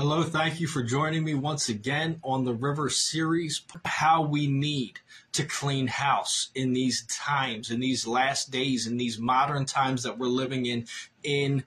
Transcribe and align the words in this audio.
Hello, 0.00 0.22
thank 0.22 0.60
you 0.60 0.66
for 0.66 0.82
joining 0.82 1.24
me 1.24 1.34
once 1.34 1.68
again 1.68 2.20
on 2.24 2.46
the 2.46 2.54
River 2.54 2.88
series. 2.88 3.60
How 3.84 4.22
we 4.22 4.46
need 4.46 4.98
to 5.32 5.44
clean 5.44 5.88
house 5.88 6.48
in 6.54 6.72
these 6.72 7.04
times, 7.04 7.70
in 7.70 7.80
these 7.80 8.06
last 8.06 8.50
days, 8.50 8.86
in 8.86 8.96
these 8.96 9.18
modern 9.18 9.66
times 9.66 10.04
that 10.04 10.16
we're 10.16 10.28
living 10.28 10.64
in, 10.64 10.86
in 11.22 11.64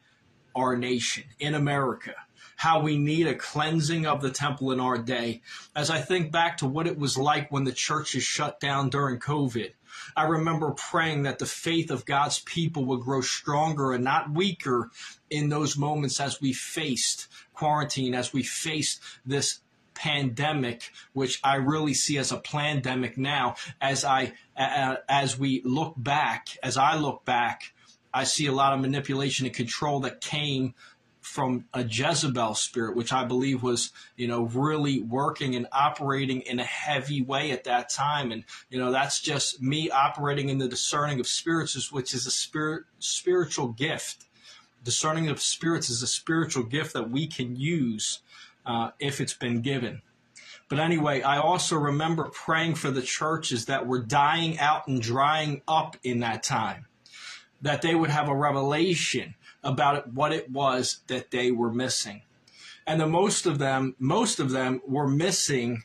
our 0.56 0.76
nation, 0.76 1.26
in 1.38 1.54
America. 1.54 2.16
How 2.56 2.82
we 2.82 2.98
need 2.98 3.28
a 3.28 3.36
cleansing 3.36 4.08
of 4.08 4.24
the 4.24 4.32
temple 4.32 4.72
in 4.72 4.80
our 4.80 4.98
day. 4.98 5.44
As 5.76 5.92
I 5.92 6.02
think 6.02 6.32
back 6.32 6.58
to 6.58 6.66
what 6.66 6.88
it 6.88 6.98
was 6.98 7.16
like 7.20 7.52
when 7.52 7.66
the 7.66 7.72
churches 7.72 8.24
shut 8.24 8.60
down 8.60 8.90
during 8.90 9.20
COVID, 9.20 9.74
I 10.16 10.24
remember 10.24 10.72
praying 10.72 11.24
that 11.24 11.40
the 11.40 11.46
faith 11.46 11.92
of 11.92 12.06
God's 12.06 12.40
people 12.40 12.86
would 12.86 13.02
grow 13.02 13.22
stronger 13.22 13.94
and 13.94 14.04
not 14.04 14.32
weaker 14.32 14.90
in 15.30 15.50
those 15.50 15.78
moments 15.78 16.20
as 16.20 16.42
we 16.42 16.54
faced 16.54 17.28
quarantine, 17.54 18.14
as 18.14 18.34
we 18.34 18.44
faced 18.44 19.02
this 19.26 19.60
pandemic, 19.94 20.92
which 21.14 21.40
I 21.44 21.56
really 21.56 21.94
see 21.94 22.18
as 22.18 22.32
a 22.32 22.38
pandemic 22.38 23.18
now, 23.18 23.56
as 23.80 24.04
I 24.04 24.34
uh, 24.58 24.98
as 25.08 25.38
we 25.38 25.62
look 25.64 25.94
back, 25.98 26.58
as 26.64 26.78
I 26.78 26.96
look 26.96 27.26
back, 27.26 27.74
I 28.14 28.24
see 28.26 28.46
a 28.46 28.52
lot 28.52 28.74
of 28.74 28.80
manipulation 28.80 29.46
and 29.46 29.56
control 29.56 30.02
that 30.02 30.22
came 30.22 30.76
from 31.34 31.66
a 31.74 31.84
Jezebel 31.84 32.56
spirit, 32.56 32.96
which 32.96 33.12
I 33.12 33.26
believe 33.26 33.64
was, 33.64 33.92
you 34.16 34.28
know, 34.28 34.44
really 34.44 35.02
working 35.02 35.56
and 35.56 35.68
operating 35.72 36.42
in 36.42 36.60
a 36.60 36.64
heavy 36.64 37.22
way 37.22 37.52
at 37.52 37.64
that 37.64 37.90
time. 37.90 38.32
And, 38.32 38.44
you 38.70 38.80
know, 38.80 38.92
that's 38.92 39.20
just 39.20 39.62
me 39.62 39.90
operating 39.90 40.50
in 40.50 40.60
the 40.60 40.68
discerning 40.68 41.20
of 41.20 41.28
spirits, 41.28 41.92
which 41.92 42.14
is 42.14 42.28
a 42.28 42.32
spirit, 42.32 42.84
spiritual 43.00 43.70
gift 43.70 44.26
discerning 44.84 45.30
of 45.30 45.42
spirits 45.42 45.90
is 45.90 46.04
a 46.04 46.08
spiritual 46.08 46.64
gift 46.64 46.94
that 46.94 47.10
we 47.10 47.28
can 47.28 47.56
use 47.56 48.20
uh, 48.66 48.92
if 49.00 49.22
it's 49.22 49.34
been 49.34 49.62
given. 49.62 50.02
But 50.70 50.80
anyway, 50.80 51.22
I 51.22 51.38
also 51.38 51.78
remember 51.78 52.26
praying 52.26 52.76
for 52.76 52.92
the 52.92 53.02
churches 53.02 53.66
that 53.66 53.88
were 53.88 54.00
dying 54.00 54.60
out 54.60 54.88
and 54.88 55.02
drying 55.02 55.62
up 55.68 55.98
in 56.04 56.20
that 56.20 56.44
time, 56.44 56.88
that 57.62 57.82
they 57.82 57.96
would 57.96 58.10
have 58.10 58.28
a 58.28 58.36
revelation 58.36 59.36
about 59.64 60.14
what 60.14 60.34
it 60.34 60.50
was 60.50 61.02
that 61.08 61.32
they 61.32 61.52
were 61.52 61.72
missing. 61.72 62.22
And 62.86 63.00
the 63.00 63.08
most 63.08 63.46
of 63.46 63.60
them, 63.60 63.96
most 63.98 64.40
of 64.40 64.52
them 64.52 64.82
were 64.88 65.08
missing 65.08 65.84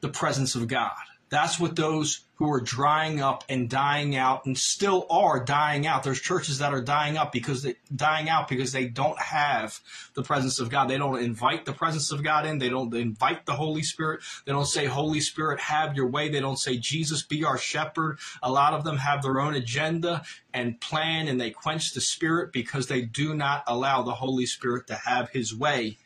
the 0.00 0.08
presence 0.08 0.54
of 0.54 0.68
God. 0.68 0.92
That's 1.30 1.58
what 1.58 1.76
those 1.76 2.23
who 2.36 2.50
are 2.50 2.60
drying 2.60 3.20
up 3.20 3.44
and 3.48 3.70
dying 3.70 4.16
out 4.16 4.44
and 4.44 4.58
still 4.58 5.06
are 5.08 5.44
dying 5.44 5.86
out. 5.86 6.02
There's 6.02 6.20
churches 6.20 6.58
that 6.58 6.74
are 6.74 6.82
dying 6.82 7.16
up 7.16 7.30
because 7.30 7.62
they 7.62 7.76
dying 7.94 8.28
out 8.28 8.48
because 8.48 8.72
they 8.72 8.86
don't 8.86 9.18
have 9.20 9.78
the 10.14 10.22
presence 10.22 10.58
of 10.58 10.68
God. 10.68 10.88
They 10.88 10.98
don't 10.98 11.22
invite 11.22 11.64
the 11.64 11.72
presence 11.72 12.10
of 12.10 12.24
God 12.24 12.44
in. 12.44 12.58
They 12.58 12.68
don't 12.68 12.92
invite 12.94 13.46
the 13.46 13.52
Holy 13.52 13.82
Spirit. 13.82 14.22
They 14.44 14.52
don't 14.52 14.66
say, 14.66 14.86
Holy 14.86 15.20
Spirit, 15.20 15.60
have 15.60 15.94
your 15.94 16.08
way. 16.08 16.28
They 16.28 16.40
don't 16.40 16.58
say, 16.58 16.76
Jesus, 16.76 17.22
be 17.22 17.44
our 17.44 17.58
shepherd. 17.58 18.18
A 18.42 18.50
lot 18.50 18.74
of 18.74 18.82
them 18.82 18.96
have 18.96 19.22
their 19.22 19.40
own 19.40 19.54
agenda 19.54 20.22
and 20.52 20.80
plan 20.80 21.28
and 21.28 21.40
they 21.40 21.50
quench 21.50 21.92
the 21.92 22.00
Spirit 22.00 22.52
because 22.52 22.88
they 22.88 23.02
do 23.02 23.34
not 23.34 23.62
allow 23.68 24.02
the 24.02 24.14
Holy 24.14 24.46
Spirit 24.46 24.88
to 24.88 24.96
have 24.96 25.30
his 25.30 25.54
way. 25.54 25.98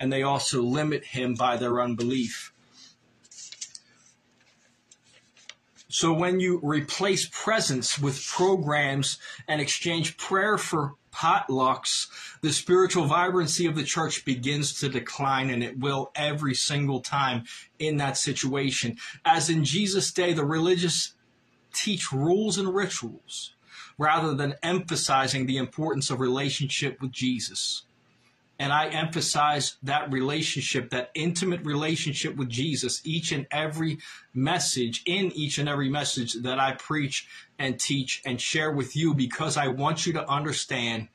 And 0.00 0.10
they 0.10 0.22
also 0.22 0.62
limit 0.62 1.04
him 1.04 1.34
by 1.34 1.56
their 1.56 1.80
unbelief. 1.80 2.52
So 5.90 6.12
when 6.12 6.38
you 6.38 6.60
replace 6.62 7.30
presence 7.32 7.98
with 7.98 8.26
programs 8.26 9.16
and 9.46 9.58
exchange 9.58 10.18
prayer 10.18 10.58
for 10.58 10.96
potlucks, 11.14 12.08
the 12.42 12.52
spiritual 12.52 13.06
vibrancy 13.06 13.64
of 13.64 13.74
the 13.74 13.84
church 13.84 14.26
begins 14.26 14.78
to 14.80 14.90
decline, 14.90 15.48
and 15.48 15.64
it 15.64 15.78
will 15.78 16.10
every 16.14 16.54
single 16.54 17.00
time 17.00 17.44
in 17.78 17.96
that 17.96 18.18
situation. 18.18 18.98
As 19.24 19.48
in 19.48 19.64
Jesus' 19.64 20.12
day, 20.12 20.34
the 20.34 20.44
religious 20.44 21.14
teach 21.72 22.12
rules 22.12 22.58
and 22.58 22.74
rituals 22.74 23.54
rather 23.96 24.34
than 24.34 24.56
emphasizing 24.62 25.46
the 25.46 25.56
importance 25.56 26.10
of 26.10 26.20
relationship 26.20 27.00
with 27.00 27.12
Jesus. 27.12 27.84
And 28.60 28.72
I 28.72 28.88
emphasize 28.88 29.76
that 29.84 30.12
relationship, 30.12 30.90
that 30.90 31.10
intimate 31.14 31.64
relationship 31.64 32.34
with 32.34 32.48
Jesus, 32.48 33.00
each 33.04 33.30
and 33.30 33.46
every 33.52 33.98
message, 34.34 35.02
in 35.06 35.30
each 35.32 35.58
and 35.58 35.68
every 35.68 35.88
message 35.88 36.34
that 36.42 36.58
I 36.58 36.72
preach 36.72 37.28
and 37.58 37.78
teach 37.78 38.20
and 38.26 38.40
share 38.40 38.72
with 38.72 38.96
you, 38.96 39.14
because 39.14 39.56
I 39.56 39.68
want 39.68 40.06
you 40.06 40.12
to 40.14 40.28
understand 40.28 41.08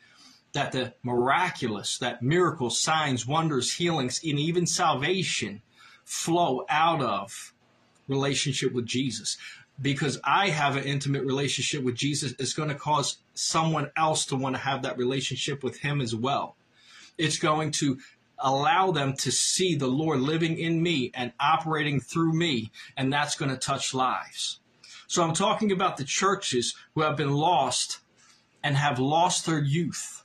that 0.53 0.71
the 0.71 0.93
miraculous, 1.03 1.97
that 1.97 2.21
miracles, 2.21 2.79
signs, 2.79 3.27
wonders, 3.27 3.73
healings, 3.73 4.21
and 4.23 4.39
even 4.39 4.65
salvation 4.65 5.61
flow 6.05 6.65
out 6.69 7.01
of 7.01 7.53
relationship 8.07 8.71
with 8.71 8.85
Jesus. 8.85 9.37
Because 9.81 10.19
I 10.23 10.49
have 10.49 10.75
an 10.75 10.83
intimate 10.83 11.25
relationship 11.25 11.83
with 11.83 11.95
Jesus, 11.95 12.35
it's 12.39 12.53
going 12.53 12.69
to 12.69 12.75
cause 12.75 13.17
someone 13.33 13.89
else 13.97 14.25
to 14.27 14.35
want 14.35 14.55
to 14.55 14.61
have 14.61 14.83
that 14.83 14.97
relationship 14.97 15.63
with 15.63 15.79
Him 15.79 15.99
as 15.99 16.15
well. 16.15 16.55
It's 17.17 17.37
going 17.37 17.71
to 17.71 17.97
allow 18.39 18.91
them 18.91 19.13
to 19.13 19.31
see 19.31 19.75
the 19.75 19.87
Lord 19.87 20.19
living 20.19 20.57
in 20.57 20.83
me 20.83 21.11
and 21.13 21.31
operating 21.39 21.99
through 21.99 22.33
me, 22.33 22.71
and 22.97 23.11
that's 23.11 23.35
going 23.35 23.51
to 23.51 23.57
touch 23.57 23.93
lives. 23.93 24.59
So 25.07 25.23
I'm 25.23 25.33
talking 25.33 25.71
about 25.71 25.97
the 25.97 26.03
churches 26.03 26.75
who 26.95 27.01
have 27.01 27.15
been 27.15 27.31
lost 27.31 27.99
and 28.63 28.75
have 28.75 28.99
lost 28.99 29.45
their 29.45 29.59
youth. 29.59 30.23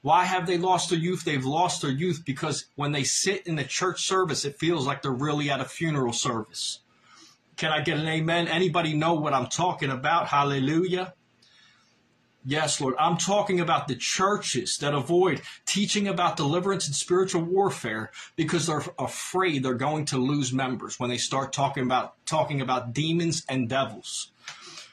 Why 0.00 0.24
have 0.24 0.46
they 0.46 0.58
lost 0.58 0.90
their 0.90 0.98
youth? 0.98 1.24
They've 1.24 1.44
lost 1.44 1.82
their 1.82 1.90
youth 1.90 2.22
because 2.24 2.66
when 2.76 2.92
they 2.92 3.02
sit 3.02 3.46
in 3.46 3.56
the 3.56 3.64
church 3.64 4.06
service, 4.06 4.44
it 4.44 4.58
feels 4.58 4.86
like 4.86 5.02
they're 5.02 5.10
really 5.10 5.50
at 5.50 5.60
a 5.60 5.64
funeral 5.64 6.12
service. 6.12 6.80
Can 7.56 7.72
I 7.72 7.80
get 7.80 7.98
an 7.98 8.06
amen? 8.06 8.46
Anybody 8.46 8.94
know 8.94 9.14
what 9.14 9.34
I'm 9.34 9.48
talking 9.48 9.90
about? 9.90 10.28
Hallelujah. 10.28 11.14
Yes, 12.50 12.80
Lord. 12.80 12.94
I'm 12.98 13.18
talking 13.18 13.60
about 13.60 13.88
the 13.88 13.94
churches 13.94 14.78
that 14.78 14.94
avoid 14.94 15.42
teaching 15.66 16.08
about 16.08 16.38
deliverance 16.38 16.86
and 16.86 16.96
spiritual 16.96 17.42
warfare 17.42 18.10
because 18.36 18.66
they're 18.66 18.82
afraid 18.98 19.62
they're 19.62 19.74
going 19.74 20.06
to 20.06 20.16
lose 20.16 20.50
members 20.50 20.98
when 20.98 21.10
they 21.10 21.18
start 21.18 21.52
talking 21.52 21.82
about 21.82 22.14
talking 22.24 22.62
about 22.62 22.94
demons 22.94 23.44
and 23.50 23.68
devils 23.68 24.32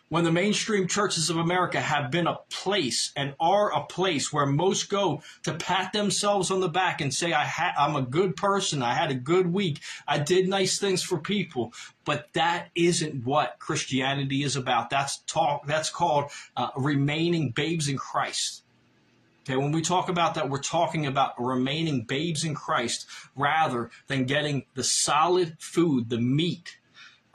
when 0.10 0.24
the 0.24 0.32
mainstream 0.32 0.88
churches 0.88 1.30
of 1.30 1.38
America 1.38 1.82
have 1.82 2.12
been 2.12 2.28
a 2.28 2.40
place 2.50 3.12
and 3.16 3.36
are 3.40 3.74
a 3.74 3.86
place 3.86 4.32
where 4.32 4.46
most 4.46 4.90
go 4.90 5.22
to 5.44 5.54
pat 5.54 5.94
themselves 5.94 6.52
on 6.52 6.60
the 6.60 6.70
back 6.70 7.02
and 7.02 7.14
say, 7.14 7.34
I 7.34 7.74
I'm 7.78 7.96
a 7.96 8.02
good 8.02 8.36
person. 8.36 8.84
I 8.84 8.94
had 8.94 9.10
a 9.10 9.16
good 9.16 9.52
week. 9.52 9.80
I 10.08 10.20
did 10.20 10.48
nice 10.48 10.78
things 10.78 11.02
for 11.02 11.18
people. 11.18 11.74
But 12.04 12.28
that 12.34 12.70
isn't 12.76 13.26
what 13.26 13.58
Christianity 13.58 14.44
is 14.44 14.56
about. 14.56 14.92
That's 14.92 15.18
talk. 15.24 15.66
That's 15.66 15.90
called 15.90 16.32
uh, 16.56 16.70
remaining 16.76 17.50
babes 17.50 17.88
in 17.88 17.98
Christ. 17.98 18.64
Okay, 19.44 19.58
when 19.58 19.72
we 19.72 19.82
talk 19.82 20.10
about 20.10 20.36
that, 20.36 20.50
we're 20.50 20.60
talking 20.60 21.06
about 21.06 21.34
remaining 21.40 22.04
babes 22.04 22.44
in 22.44 22.56
Christ 22.56 23.06
rather 23.36 23.92
than 24.08 24.26
getting 24.26 24.66
the 24.74 24.84
solid 24.84 25.58
food, 25.60 26.10
the 26.10 26.20
meat 26.20 26.78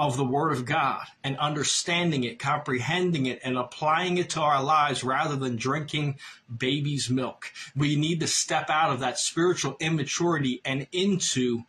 of 0.01 0.17
the 0.17 0.25
Word 0.25 0.51
of 0.53 0.65
God 0.65 1.05
and 1.23 1.37
understanding 1.37 2.25
it, 2.25 2.39
comprehending 2.39 3.27
it, 3.27 3.39
and 3.45 3.59
applying 3.59 4.17
it 4.17 4.31
to 4.31 4.41
our 4.41 4.63
lives 4.63 5.05
rather 5.05 5.37
than 5.37 5.57
drinking 5.57 6.19
baby's 6.57 7.11
milk. 7.11 7.53
We 7.77 7.97
need 7.97 8.21
to 8.21 8.27
step 8.27 8.71
out 8.71 8.95
of 8.95 9.01
that 9.01 9.19
spiritual 9.19 9.77
immaturity 9.79 10.63
and 10.65 10.87
into 10.91 11.65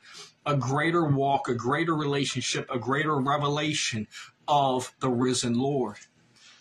a 0.45 0.55
greater 0.55 1.03
walk, 1.03 1.49
a 1.49 1.53
greater 1.53 1.93
relationship, 1.93 2.71
a 2.71 2.79
greater 2.79 3.17
revelation 3.17 4.07
of 4.47 4.93
the 5.01 5.09
risen 5.09 5.59
Lord. 5.59 5.97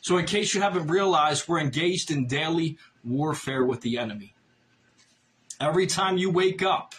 So, 0.01 0.17
in 0.17 0.27
case 0.27 0.53
you 0.53 0.61
haven't 0.63 0.89
realized, 0.89 1.47
we're 1.47 1.61
engaged 1.61 2.11
in 2.11 2.27
daily 2.27 2.79
warfare 3.05 3.65
with 3.65 3.83
the 3.83 3.97
enemy. 3.97 4.35
Every 5.61 5.87
time 5.87 6.19
you 6.19 6.31
wake 6.31 6.65
up, 6.65 6.97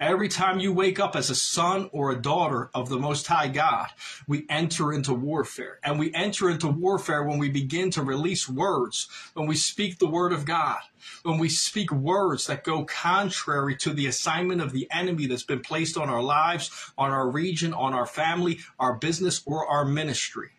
Every 0.00 0.28
time 0.28 0.58
you 0.58 0.72
wake 0.72 0.98
up 0.98 1.14
as 1.14 1.30
a 1.30 1.36
son 1.36 1.88
or 1.92 2.10
a 2.10 2.20
daughter 2.20 2.68
of 2.74 2.88
the 2.88 2.98
Most 2.98 3.28
High 3.28 3.46
God, 3.46 3.88
we 4.26 4.44
enter 4.50 4.92
into 4.92 5.14
warfare. 5.14 5.78
And 5.84 6.00
we 6.00 6.12
enter 6.12 6.50
into 6.50 6.66
warfare 6.66 7.22
when 7.22 7.38
we 7.38 7.48
begin 7.48 7.90
to 7.92 8.02
release 8.02 8.48
words, 8.48 9.08
when 9.34 9.46
we 9.46 9.54
speak 9.54 9.98
the 9.98 10.08
word 10.08 10.32
of 10.32 10.44
God, 10.44 10.80
when 11.22 11.38
we 11.38 11.48
speak 11.48 11.92
words 11.92 12.48
that 12.48 12.64
go 12.64 12.84
contrary 12.84 13.76
to 13.76 13.92
the 13.92 14.08
assignment 14.08 14.60
of 14.60 14.72
the 14.72 14.88
enemy 14.90 15.26
that's 15.26 15.44
been 15.44 15.60
placed 15.60 15.96
on 15.96 16.10
our 16.10 16.22
lives, 16.22 16.92
on 16.98 17.12
our 17.12 17.30
region, 17.30 17.72
on 17.72 17.94
our 17.94 18.06
family, 18.06 18.58
our 18.80 18.94
business, 18.94 19.42
or 19.46 19.64
our 19.64 19.84
ministry. 19.84 20.50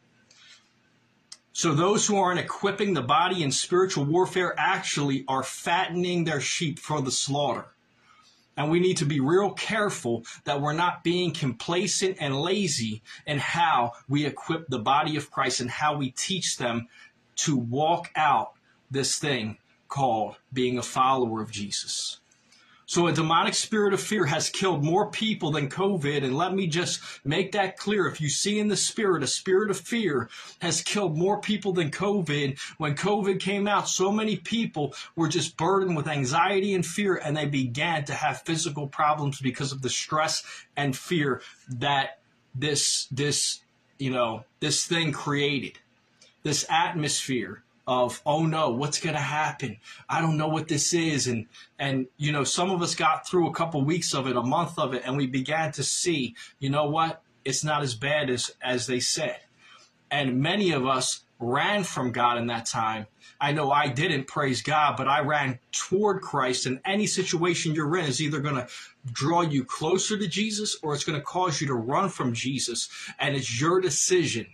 So 1.51 1.73
those 1.73 2.07
who 2.07 2.17
aren't 2.17 2.39
equipping 2.39 2.93
the 2.93 3.01
body 3.01 3.43
in 3.43 3.51
spiritual 3.51 4.05
warfare 4.05 4.55
actually 4.57 5.25
are 5.27 5.43
fattening 5.43 6.23
their 6.23 6.41
sheep 6.41 6.79
for 6.79 7.01
the 7.01 7.11
slaughter. 7.11 7.74
And 8.57 8.71
we 8.71 8.79
need 8.79 8.97
to 8.97 9.05
be 9.05 9.19
real 9.19 9.51
careful 9.51 10.23
that 10.45 10.61
we're 10.61 10.73
not 10.73 11.03
being 11.03 11.31
complacent 11.31 12.17
and 12.19 12.39
lazy 12.39 13.01
in 13.25 13.39
how 13.39 13.93
we 14.07 14.25
equip 14.25 14.67
the 14.67 14.79
body 14.79 15.17
of 15.17 15.29
Christ 15.29 15.59
and 15.59 15.69
how 15.69 15.97
we 15.97 16.11
teach 16.11 16.57
them 16.57 16.87
to 17.37 17.57
walk 17.57 18.11
out 18.15 18.53
this 18.89 19.17
thing 19.19 19.57
called 19.89 20.35
being 20.53 20.77
a 20.77 20.83
follower 20.83 21.41
of 21.41 21.51
Jesus. 21.51 22.19
So 22.87 23.07
a 23.07 23.11
demonic 23.11 23.55
spirit 23.55 23.93
of 23.93 23.99
fear 23.99 24.25
has 24.25 24.49
killed 24.49 24.83
more 24.83 25.09
people 25.09 25.51
than 25.51 25.69
COVID. 25.69 26.23
And 26.23 26.37
let 26.37 26.53
me 26.53 26.67
just 26.67 27.01
make 27.25 27.51
that 27.53 27.77
clear. 27.77 28.07
If 28.07 28.21
you 28.21 28.29
see 28.29 28.59
in 28.59 28.67
the 28.67 28.77
spirit, 28.77 29.23
a 29.23 29.27
spirit 29.27 29.71
of 29.71 29.79
fear 29.79 30.29
has 30.59 30.81
killed 30.81 31.17
more 31.17 31.41
people 31.41 31.73
than 31.73 31.89
COVID. 31.89 32.59
When 32.77 32.95
COVID 32.95 33.39
came 33.39 33.67
out, 33.67 33.89
so 33.89 34.11
many 34.11 34.37
people 34.37 34.93
were 35.15 35.27
just 35.27 35.57
burdened 35.57 35.97
with 35.97 36.07
anxiety 36.07 36.75
and 36.75 36.85
fear, 36.85 37.15
and 37.15 37.35
they 37.35 37.45
began 37.45 38.05
to 38.05 38.13
have 38.13 38.43
physical 38.43 38.87
problems 38.87 39.41
because 39.41 39.71
of 39.71 39.81
the 39.81 39.89
stress 39.89 40.43
and 40.77 40.95
fear 40.95 41.41
that 41.67 42.19
this, 42.53 43.07
this, 43.11 43.61
you 43.97 44.11
know, 44.11 44.43
this 44.59 44.85
thing 44.85 45.11
created, 45.11 45.79
this 46.43 46.65
atmosphere 46.69 47.63
of 47.87 48.21
oh 48.25 48.45
no 48.45 48.71
what's 48.71 48.99
going 48.99 49.15
to 49.15 49.21
happen? 49.21 49.77
I 50.09 50.21
don't 50.21 50.37
know 50.37 50.47
what 50.47 50.67
this 50.67 50.93
is. 50.93 51.27
And 51.27 51.47
and 51.77 52.07
you 52.17 52.31
know 52.31 52.43
some 52.43 52.71
of 52.71 52.81
us 52.81 52.95
got 52.95 53.27
through 53.27 53.47
a 53.47 53.53
couple 53.53 53.83
weeks 53.83 54.13
of 54.13 54.27
it 54.27 54.35
a 54.35 54.41
month 54.41 54.79
of 54.79 54.93
it 54.93 55.03
and 55.05 55.17
we 55.17 55.27
began 55.27 55.71
to 55.73 55.83
see 55.83 56.35
you 56.59 56.69
know 56.69 56.85
what? 56.85 57.21
It's 57.43 57.63
not 57.63 57.83
as 57.83 57.95
bad 57.95 58.29
as 58.29 58.51
as 58.61 58.87
they 58.87 58.99
said. 58.99 59.39
And 60.09 60.41
many 60.41 60.71
of 60.71 60.85
us 60.85 61.21
ran 61.39 61.83
from 61.83 62.11
god 62.11 62.37
in 62.37 62.47
that 62.47 62.65
time. 62.65 63.07
I 63.39 63.51
know 63.51 63.69
i 63.69 63.87
didn't 63.89 64.27
praise 64.27 64.61
god 64.61 64.95
but 64.95 65.07
i 65.07 65.19
ran 65.19 65.59
toward 65.71 66.21
christ 66.21 66.65
and 66.65 66.79
any 66.85 67.05
situation 67.05 67.75
you're 67.75 67.97
in 67.97 68.05
is 68.05 68.21
either 68.21 68.39
going 68.39 68.55
to 68.55 68.67
draw 69.11 69.41
you 69.41 69.65
closer 69.65 70.17
to 70.17 70.27
jesus 70.27 70.77
or 70.81 70.93
it's 70.95 71.03
going 71.03 71.19
to 71.19 71.25
cause 71.25 71.59
you 71.59 71.67
to 71.67 71.73
run 71.73 72.09
from 72.09 72.33
jesus 72.33 72.89
and 73.19 73.35
it's 73.35 73.59
your 73.59 73.81
decision 73.81 74.47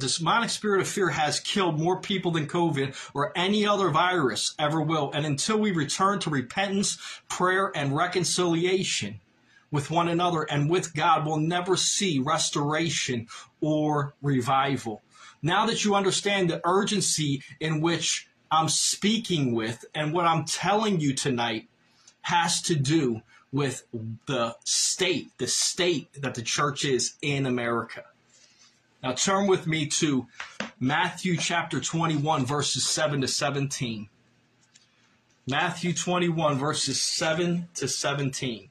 the 0.00 0.08
demonic 0.08 0.50
spirit 0.50 0.80
of 0.80 0.88
fear 0.88 1.10
has 1.10 1.40
killed 1.40 1.80
more 1.80 2.00
people 2.00 2.32
than 2.32 2.46
COVID 2.46 2.94
or 3.14 3.32
any 3.36 3.66
other 3.66 3.90
virus 3.90 4.54
ever 4.58 4.80
will. 4.80 5.10
And 5.12 5.26
until 5.26 5.58
we 5.58 5.72
return 5.72 6.18
to 6.20 6.30
repentance, 6.30 6.98
prayer, 7.28 7.70
and 7.74 7.96
reconciliation 7.96 9.20
with 9.70 9.90
one 9.90 10.08
another 10.08 10.42
and 10.42 10.70
with 10.70 10.94
God, 10.94 11.26
we'll 11.26 11.38
never 11.38 11.76
see 11.76 12.18
restoration 12.18 13.26
or 13.60 14.14
revival. 14.22 15.02
Now 15.42 15.66
that 15.66 15.84
you 15.84 15.94
understand 15.94 16.48
the 16.48 16.60
urgency 16.64 17.42
in 17.60 17.80
which 17.80 18.28
I'm 18.50 18.68
speaking 18.68 19.52
with 19.52 19.84
and 19.94 20.12
what 20.12 20.26
I'm 20.26 20.44
telling 20.44 21.00
you 21.00 21.12
tonight 21.12 21.68
has 22.22 22.62
to 22.62 22.76
do 22.76 23.22
with 23.52 23.86
the 24.26 24.56
state, 24.64 25.30
the 25.38 25.46
state 25.46 26.08
that 26.22 26.34
the 26.34 26.42
church 26.42 26.84
is 26.84 27.14
in 27.20 27.46
America. 27.46 28.04
Now 29.04 29.12
turn 29.12 29.46
with 29.48 29.66
me 29.66 29.84
to 30.00 30.26
Matthew 30.80 31.36
chapter 31.36 31.78
21, 31.78 32.46
verses 32.46 32.86
7 32.86 33.20
to 33.20 33.28
17. 33.28 34.08
Matthew 35.46 35.92
21, 35.92 36.58
verses 36.58 37.02
7 37.02 37.68
to 37.74 37.86
17. 37.86 38.70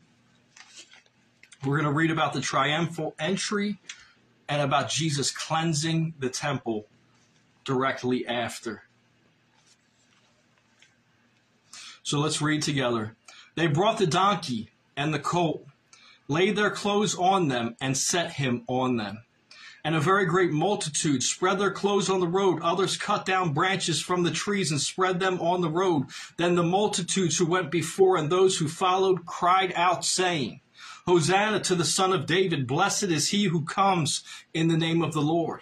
We're 1.63 1.77
going 1.77 1.83
to 1.83 1.91
read 1.91 2.09
about 2.09 2.33
the 2.33 2.41
triumphal 2.41 3.13
entry 3.19 3.77
and 4.49 4.59
about 4.63 4.89
Jesus 4.89 5.29
cleansing 5.29 6.15
the 6.17 6.31
temple 6.31 6.87
directly 7.63 8.25
after. 8.25 8.85
So 12.01 12.17
let's 12.17 12.41
read 12.41 12.63
together. 12.63 13.15
They 13.53 13.67
brought 13.67 13.99
the 13.99 14.07
donkey 14.07 14.71
and 14.97 15.13
the 15.13 15.19
colt, 15.19 15.63
laid 16.27 16.55
their 16.55 16.71
clothes 16.71 17.13
on 17.13 17.49
them, 17.49 17.75
and 17.79 17.95
set 17.95 18.31
him 18.31 18.63
on 18.67 18.97
them 18.97 19.25
and 19.85 19.95
a 19.95 19.99
very 19.99 20.25
great 20.25 20.51
multitude 20.51 21.21
spread 21.21 21.59
their 21.59 21.71
clothes 21.71 22.09
on 22.09 22.21
the 22.21 22.27
road. 22.27 22.61
Others 22.61 22.95
cut 22.97 23.25
down 23.25 23.53
branches 23.53 24.01
from 24.01 24.23
the 24.23 24.31
trees 24.31 24.71
and 24.71 24.79
spread 24.79 25.19
them 25.19 25.41
on 25.41 25.59
the 25.59 25.69
road. 25.69 26.05
Then 26.37 26.55
the 26.55 26.63
multitudes 26.63 27.37
who 27.37 27.45
went 27.45 27.69
before 27.69 28.15
and 28.15 28.29
those 28.29 28.57
who 28.57 28.69
followed 28.69 29.25
cried 29.25 29.73
out, 29.75 30.05
saying, 30.05 30.61
Hosanna 31.05 31.59
to 31.61 31.75
the 31.75 31.83
Son 31.83 32.13
of 32.13 32.25
David. 32.25 32.65
Blessed 32.65 33.03
is 33.03 33.29
he 33.29 33.45
who 33.45 33.65
comes 33.65 34.23
in 34.53 34.69
the 34.69 34.77
name 34.77 35.01
of 35.01 35.11
the 35.13 35.21
Lord. 35.21 35.61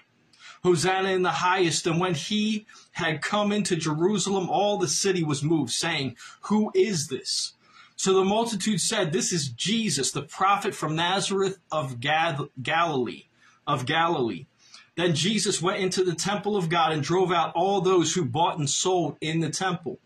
Hosanna 0.63 1.09
in 1.09 1.23
the 1.23 1.31
highest. 1.31 1.87
And 1.87 1.99
when 1.99 2.13
he 2.13 2.67
had 2.91 3.23
come 3.23 3.51
into 3.51 3.75
Jerusalem, 3.75 4.51
all 4.51 4.77
the 4.77 4.87
city 4.87 5.23
was 5.23 5.41
moved, 5.41 5.71
saying, 5.71 6.15
Who 6.41 6.71
is 6.75 7.07
this? 7.07 7.53
So 7.95 8.13
the 8.13 8.23
multitude 8.23 8.81
said, 8.81 9.11
This 9.11 9.31
is 9.31 9.49
Jesus, 9.49 10.11
the 10.11 10.21
prophet 10.21 10.75
from 10.75 10.95
Nazareth 10.95 11.57
of 11.71 11.99
Galilee 11.99 13.25
of 13.67 13.85
Galilee. 13.85 14.45
Then 14.95 15.15
Jesus 15.15 15.61
went 15.61 15.79
into 15.79 16.03
the 16.03 16.15
temple 16.15 16.55
of 16.55 16.69
God 16.69 16.91
and 16.91 17.01
drove 17.01 17.31
out 17.31 17.53
all 17.55 17.81
those 17.81 18.13
who 18.13 18.25
bought 18.25 18.57
and 18.57 18.69
sold 18.69 19.17
in 19.21 19.39
the 19.39 19.49
temple, 19.49 19.99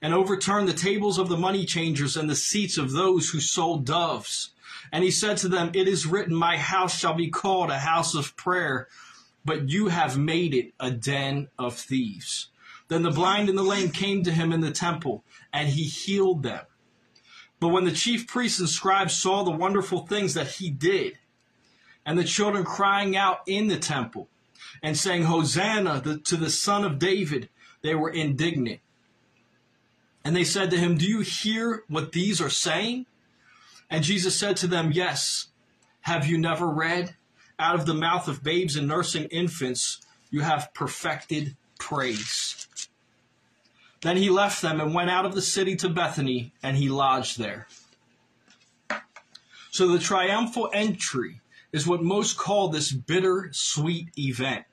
and 0.00 0.14
overturned 0.14 0.68
the 0.68 0.72
tables 0.72 1.18
of 1.18 1.28
the 1.28 1.36
money 1.36 1.64
changers 1.66 2.16
and 2.16 2.28
the 2.28 2.36
seats 2.36 2.78
of 2.78 2.92
those 2.92 3.30
who 3.30 3.40
sold 3.40 3.84
doves. 3.84 4.50
And 4.92 5.04
he 5.04 5.10
said 5.10 5.36
to 5.38 5.48
them, 5.48 5.70
It 5.74 5.88
is 5.88 6.06
written, 6.06 6.34
My 6.34 6.56
house 6.56 6.98
shall 6.98 7.14
be 7.14 7.28
called 7.28 7.70
a 7.70 7.78
house 7.78 8.14
of 8.14 8.36
prayer, 8.36 8.88
but 9.44 9.68
you 9.68 9.88
have 9.88 10.18
made 10.18 10.54
it 10.54 10.72
a 10.80 10.90
den 10.90 11.48
of 11.58 11.76
thieves. 11.76 12.48
Then 12.88 13.02
the 13.02 13.10
blind 13.10 13.48
and 13.48 13.58
the 13.58 13.62
lame 13.62 13.90
came 13.90 14.22
to 14.22 14.32
him 14.32 14.52
in 14.52 14.60
the 14.60 14.70
temple, 14.70 15.24
and 15.52 15.68
he 15.68 15.84
healed 15.84 16.42
them. 16.42 16.64
But 17.58 17.68
when 17.68 17.84
the 17.84 17.92
chief 17.92 18.26
priests 18.26 18.60
and 18.60 18.68
scribes 18.68 19.14
saw 19.14 19.42
the 19.42 19.50
wonderful 19.50 20.06
things 20.06 20.34
that 20.34 20.48
he 20.48 20.70
did, 20.70 21.18
and 22.06 22.16
the 22.16 22.24
children 22.24 22.64
crying 22.64 23.16
out 23.16 23.40
in 23.46 23.66
the 23.66 23.76
temple 23.76 24.28
and 24.82 24.96
saying, 24.96 25.24
Hosanna 25.24 26.00
to 26.24 26.36
the 26.36 26.50
Son 26.50 26.84
of 26.84 27.00
David, 27.00 27.48
they 27.82 27.96
were 27.96 28.08
indignant. 28.08 28.80
And 30.24 30.34
they 30.34 30.44
said 30.44 30.70
to 30.70 30.78
him, 30.78 30.96
Do 30.96 31.06
you 31.06 31.20
hear 31.20 31.82
what 31.88 32.12
these 32.12 32.40
are 32.40 32.48
saying? 32.48 33.06
And 33.90 34.04
Jesus 34.04 34.38
said 34.38 34.56
to 34.58 34.66
them, 34.68 34.92
Yes. 34.92 35.48
Have 36.02 36.26
you 36.26 36.38
never 36.38 36.68
read? 36.68 37.16
Out 37.58 37.74
of 37.74 37.84
the 37.84 37.94
mouth 37.94 38.28
of 38.28 38.44
babes 38.44 38.76
and 38.76 38.86
nursing 38.86 39.24
infants, 39.24 40.00
you 40.30 40.42
have 40.42 40.72
perfected 40.72 41.56
praise. 41.78 42.68
Then 44.02 44.16
he 44.16 44.30
left 44.30 44.62
them 44.62 44.80
and 44.80 44.94
went 44.94 45.10
out 45.10 45.26
of 45.26 45.34
the 45.34 45.42
city 45.42 45.74
to 45.76 45.88
Bethany, 45.88 46.52
and 46.62 46.76
he 46.76 46.88
lodged 46.88 47.40
there. 47.40 47.66
So 49.72 49.88
the 49.88 49.98
triumphal 49.98 50.70
entry 50.72 51.40
is 51.72 51.86
what 51.86 52.02
most 52.02 52.36
call 52.36 52.68
this 52.68 52.92
bitter 52.92 53.50
sweet 53.52 54.08
event. 54.18 54.64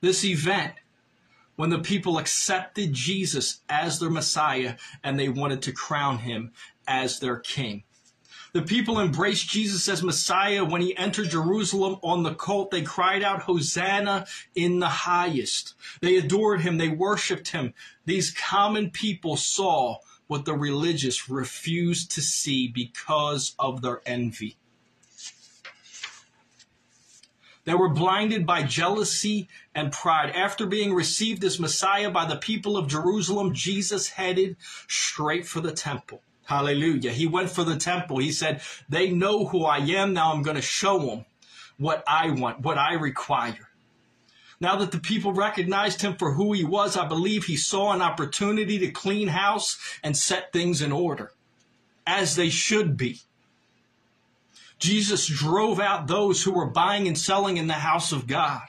This 0.00 0.24
event 0.24 0.74
when 1.56 1.70
the 1.70 1.78
people 1.78 2.18
accepted 2.18 2.92
Jesus 2.92 3.60
as 3.68 3.98
their 3.98 4.10
Messiah 4.10 4.76
and 5.04 5.18
they 5.18 5.28
wanted 5.28 5.62
to 5.62 5.72
crown 5.72 6.18
him 6.18 6.52
as 6.86 7.20
their 7.20 7.36
king. 7.36 7.84
The 8.52 8.62
people 8.62 9.00
embraced 9.00 9.48
Jesus 9.48 9.88
as 9.88 10.02
Messiah 10.02 10.64
when 10.64 10.82
he 10.82 10.96
entered 10.96 11.30
Jerusalem 11.30 11.98
on 12.02 12.22
the 12.22 12.34
colt. 12.34 12.70
They 12.70 12.82
cried 12.82 13.22
out, 13.22 13.42
Hosanna 13.42 14.26
in 14.54 14.78
the 14.78 14.88
highest. 14.88 15.74
They 16.02 16.16
adored 16.16 16.60
him. 16.60 16.76
They 16.76 16.88
worshiped 16.88 17.48
him. 17.48 17.72
These 18.04 18.30
common 18.30 18.90
people 18.90 19.38
saw 19.38 19.98
what 20.26 20.44
the 20.44 20.54
religious 20.54 21.30
refused 21.30 22.10
to 22.12 22.20
see 22.20 22.68
because 22.68 23.54
of 23.58 23.80
their 23.80 24.02
envy. 24.04 24.56
They 27.64 27.74
were 27.74 27.88
blinded 27.88 28.44
by 28.44 28.64
jealousy 28.64 29.48
and 29.74 29.92
pride. 29.92 30.30
After 30.30 30.66
being 30.66 30.92
received 30.92 31.44
as 31.44 31.60
Messiah 31.60 32.10
by 32.10 32.26
the 32.26 32.36
people 32.36 32.76
of 32.76 32.88
Jerusalem, 32.88 33.54
Jesus 33.54 34.08
headed 34.08 34.56
straight 34.88 35.46
for 35.46 35.60
the 35.60 35.72
temple. 35.72 36.22
Hallelujah. 36.44 37.12
He 37.12 37.26
went 37.26 37.50
for 37.50 37.62
the 37.62 37.76
temple. 37.76 38.18
He 38.18 38.32
said, 38.32 38.62
They 38.88 39.10
know 39.10 39.46
who 39.46 39.64
I 39.64 39.78
am. 39.78 40.12
Now 40.12 40.32
I'm 40.32 40.42
going 40.42 40.56
to 40.56 40.62
show 40.62 40.98
them 40.98 41.24
what 41.78 42.02
I 42.06 42.30
want, 42.30 42.60
what 42.60 42.78
I 42.78 42.94
require. 42.94 43.68
Now 44.60 44.76
that 44.76 44.92
the 44.92 44.98
people 44.98 45.32
recognized 45.32 46.02
him 46.02 46.16
for 46.16 46.34
who 46.34 46.52
he 46.52 46.64
was, 46.64 46.96
I 46.96 47.06
believe 47.06 47.44
he 47.44 47.56
saw 47.56 47.92
an 47.92 48.02
opportunity 48.02 48.78
to 48.80 48.90
clean 48.90 49.28
house 49.28 49.78
and 50.02 50.16
set 50.16 50.52
things 50.52 50.82
in 50.82 50.92
order, 50.92 51.32
as 52.06 52.36
they 52.36 52.48
should 52.48 52.96
be. 52.96 53.20
Jesus 54.82 55.26
drove 55.26 55.78
out 55.78 56.08
those 56.08 56.42
who 56.42 56.52
were 56.52 56.66
buying 56.66 57.06
and 57.06 57.16
selling 57.16 57.56
in 57.56 57.68
the 57.68 57.74
house 57.74 58.10
of 58.10 58.26
God. 58.26 58.62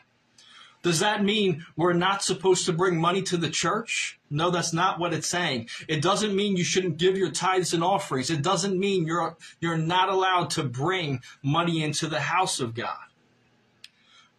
Does 0.83 0.99
that 0.99 1.23
mean 1.23 1.65
we're 1.75 1.93
not 1.93 2.21
supposed 2.21 2.67
to 2.67 2.73
bring 2.73 3.01
money 3.01 3.23
to 3.23 3.37
the 3.37 3.49
church? 3.49 4.19
No, 4.29 4.51
that's 4.51 4.73
not 4.73 4.99
what 4.99 5.13
it's 5.13 5.27
saying. 5.27 5.69
It 5.87 6.03
doesn't 6.03 6.35
mean 6.35 6.55
you 6.55 6.63
shouldn't 6.63 6.97
give 6.97 7.17
your 7.17 7.31
tithes 7.31 7.73
and 7.73 7.83
offerings. 7.83 8.29
It 8.29 8.43
doesn't 8.43 8.77
mean 8.77 9.07
you're, 9.07 9.35
you're 9.59 9.75
not 9.75 10.09
allowed 10.09 10.51
to 10.51 10.63
bring 10.63 11.21
money 11.41 11.81
into 11.83 12.07
the 12.07 12.19
house 12.19 12.59
of 12.59 12.75
God. 12.75 12.97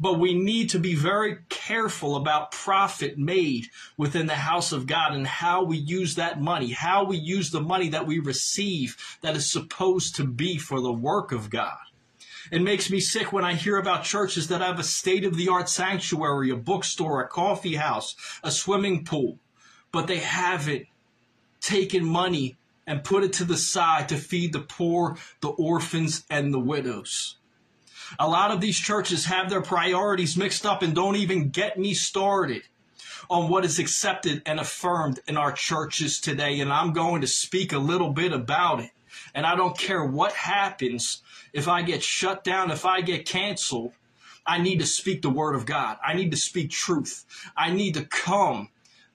But 0.00 0.18
we 0.18 0.34
need 0.34 0.70
to 0.70 0.78
be 0.78 0.94
very 0.94 1.38
careful 1.48 2.16
about 2.16 2.50
profit 2.50 3.16
made 3.16 3.68
within 3.96 4.26
the 4.26 4.34
house 4.34 4.72
of 4.72 4.86
God 4.86 5.14
and 5.14 5.26
how 5.26 5.62
we 5.62 5.76
use 5.76 6.16
that 6.16 6.40
money, 6.40 6.72
how 6.72 7.04
we 7.04 7.16
use 7.16 7.50
the 7.50 7.60
money 7.60 7.88
that 7.90 8.06
we 8.06 8.18
receive 8.18 8.96
that 9.22 9.36
is 9.36 9.50
supposed 9.50 10.16
to 10.16 10.24
be 10.24 10.58
for 10.58 10.80
the 10.80 10.92
work 10.92 11.30
of 11.32 11.48
God. 11.48 11.78
It 12.50 12.60
makes 12.60 12.90
me 12.90 13.00
sick 13.00 13.32
when 13.32 13.44
I 13.44 13.54
hear 13.54 13.78
about 13.78 14.04
churches 14.04 14.48
that 14.48 14.60
have 14.60 14.78
a 14.78 14.84
state 14.84 15.24
of 15.24 15.36
the 15.36 15.48
art 15.48 15.68
sanctuary, 15.68 16.50
a 16.50 16.56
bookstore, 16.56 17.22
a 17.22 17.28
coffee 17.28 17.76
house, 17.76 18.16
a 18.42 18.50
swimming 18.50 19.04
pool, 19.04 19.38
but 19.92 20.06
they 20.06 20.18
haven't 20.18 20.86
taken 21.60 22.04
money 22.04 22.56
and 22.86 23.04
put 23.04 23.24
it 23.24 23.32
to 23.34 23.44
the 23.44 23.56
side 23.56 24.08
to 24.10 24.16
feed 24.16 24.52
the 24.52 24.60
poor, 24.60 25.16
the 25.40 25.48
orphans, 25.48 26.24
and 26.28 26.52
the 26.52 26.60
widows. 26.60 27.38
A 28.18 28.28
lot 28.28 28.50
of 28.50 28.60
these 28.60 28.78
churches 28.78 29.24
have 29.26 29.50
their 29.50 29.62
priorities 29.62 30.36
mixed 30.36 30.64
up 30.64 30.82
and 30.82 30.94
don't 30.94 31.16
even 31.16 31.50
get 31.50 31.78
me 31.78 31.94
started 31.94 32.62
on 33.28 33.48
what 33.48 33.64
is 33.64 33.78
accepted 33.78 34.42
and 34.46 34.60
affirmed 34.60 35.20
in 35.26 35.36
our 35.36 35.52
churches 35.52 36.20
today. 36.20 36.60
And 36.60 36.72
I'm 36.72 36.92
going 36.92 37.22
to 37.22 37.26
speak 37.26 37.72
a 37.72 37.78
little 37.78 38.10
bit 38.10 38.32
about 38.32 38.80
it. 38.80 38.90
And 39.34 39.46
I 39.46 39.56
don't 39.56 39.76
care 39.76 40.04
what 40.04 40.32
happens 40.32 41.22
if 41.52 41.68
I 41.68 41.82
get 41.82 42.02
shut 42.02 42.44
down, 42.44 42.70
if 42.70 42.84
I 42.84 43.00
get 43.00 43.26
canceled. 43.26 43.92
I 44.46 44.58
need 44.58 44.80
to 44.80 44.86
speak 44.86 45.22
the 45.22 45.30
word 45.30 45.54
of 45.54 45.66
God. 45.66 45.96
I 46.04 46.14
need 46.14 46.30
to 46.32 46.36
speak 46.36 46.70
truth. 46.70 47.24
I 47.56 47.70
need 47.70 47.94
to 47.94 48.04
come 48.04 48.68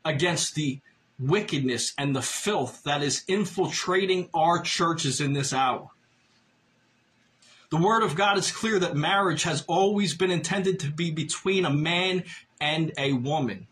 against 0.03 0.55
the 0.55 0.79
wickedness 1.19 1.93
and 1.97 2.15
the 2.15 2.21
filth 2.21 2.83
that 2.83 3.03
is 3.03 3.23
infiltrating 3.27 4.29
our 4.33 4.61
churches 4.61 5.21
in 5.21 5.33
this 5.33 5.53
hour. 5.53 5.89
The 7.71 7.77
word 7.77 8.01
of 8.01 8.15
God 8.15 8.37
is 8.39 8.51
clear 8.51 8.79
that 8.79 8.95
marriage 8.95 9.43
has 9.43 9.63
always 9.67 10.15
been 10.15 10.31
intended 10.31 10.79
to 10.79 10.89
be 10.89 11.11
between 11.11 11.65
a 11.65 11.69
man 11.69 12.23
and 12.59 12.91
a 12.97 13.13
woman. 13.13 13.67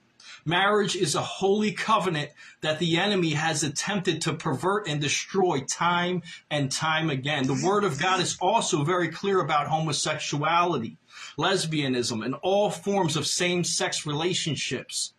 Marriage 0.46 0.96
is 0.96 1.16
a 1.16 1.22
holy 1.22 1.72
covenant 1.72 2.30
that 2.62 2.78
the 2.78 2.98
enemy 2.98 3.32
has 3.32 3.64
attempted 3.64 4.22
to 4.22 4.34
pervert 4.34 4.88
and 4.88 5.02
destroy 5.02 5.62
time 5.62 6.22
and 6.52 6.72
time 6.72 7.10
again. 7.10 7.48
The 7.48 7.66
word 7.66 7.84
of 7.84 8.00
God 8.00 8.22
is 8.22 8.38
also 8.40 8.84
very 8.84 9.10
clear 9.10 9.42
about 9.42 9.68
homosexuality, 9.68 10.98
lesbianism, 11.38 12.24
and 12.24 12.36
all 12.44 12.70
forms 12.70 13.18
of 13.18 13.26
same 13.26 13.64
sex 13.64 14.06
relationships. 14.06 15.14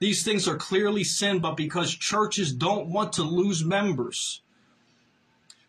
These 0.00 0.22
things 0.22 0.46
are 0.46 0.56
clearly 0.56 1.02
sin, 1.02 1.40
but 1.40 1.56
because 1.56 1.94
churches 1.94 2.52
don't 2.52 2.88
want 2.88 3.14
to 3.14 3.22
lose 3.22 3.64
members, 3.64 4.42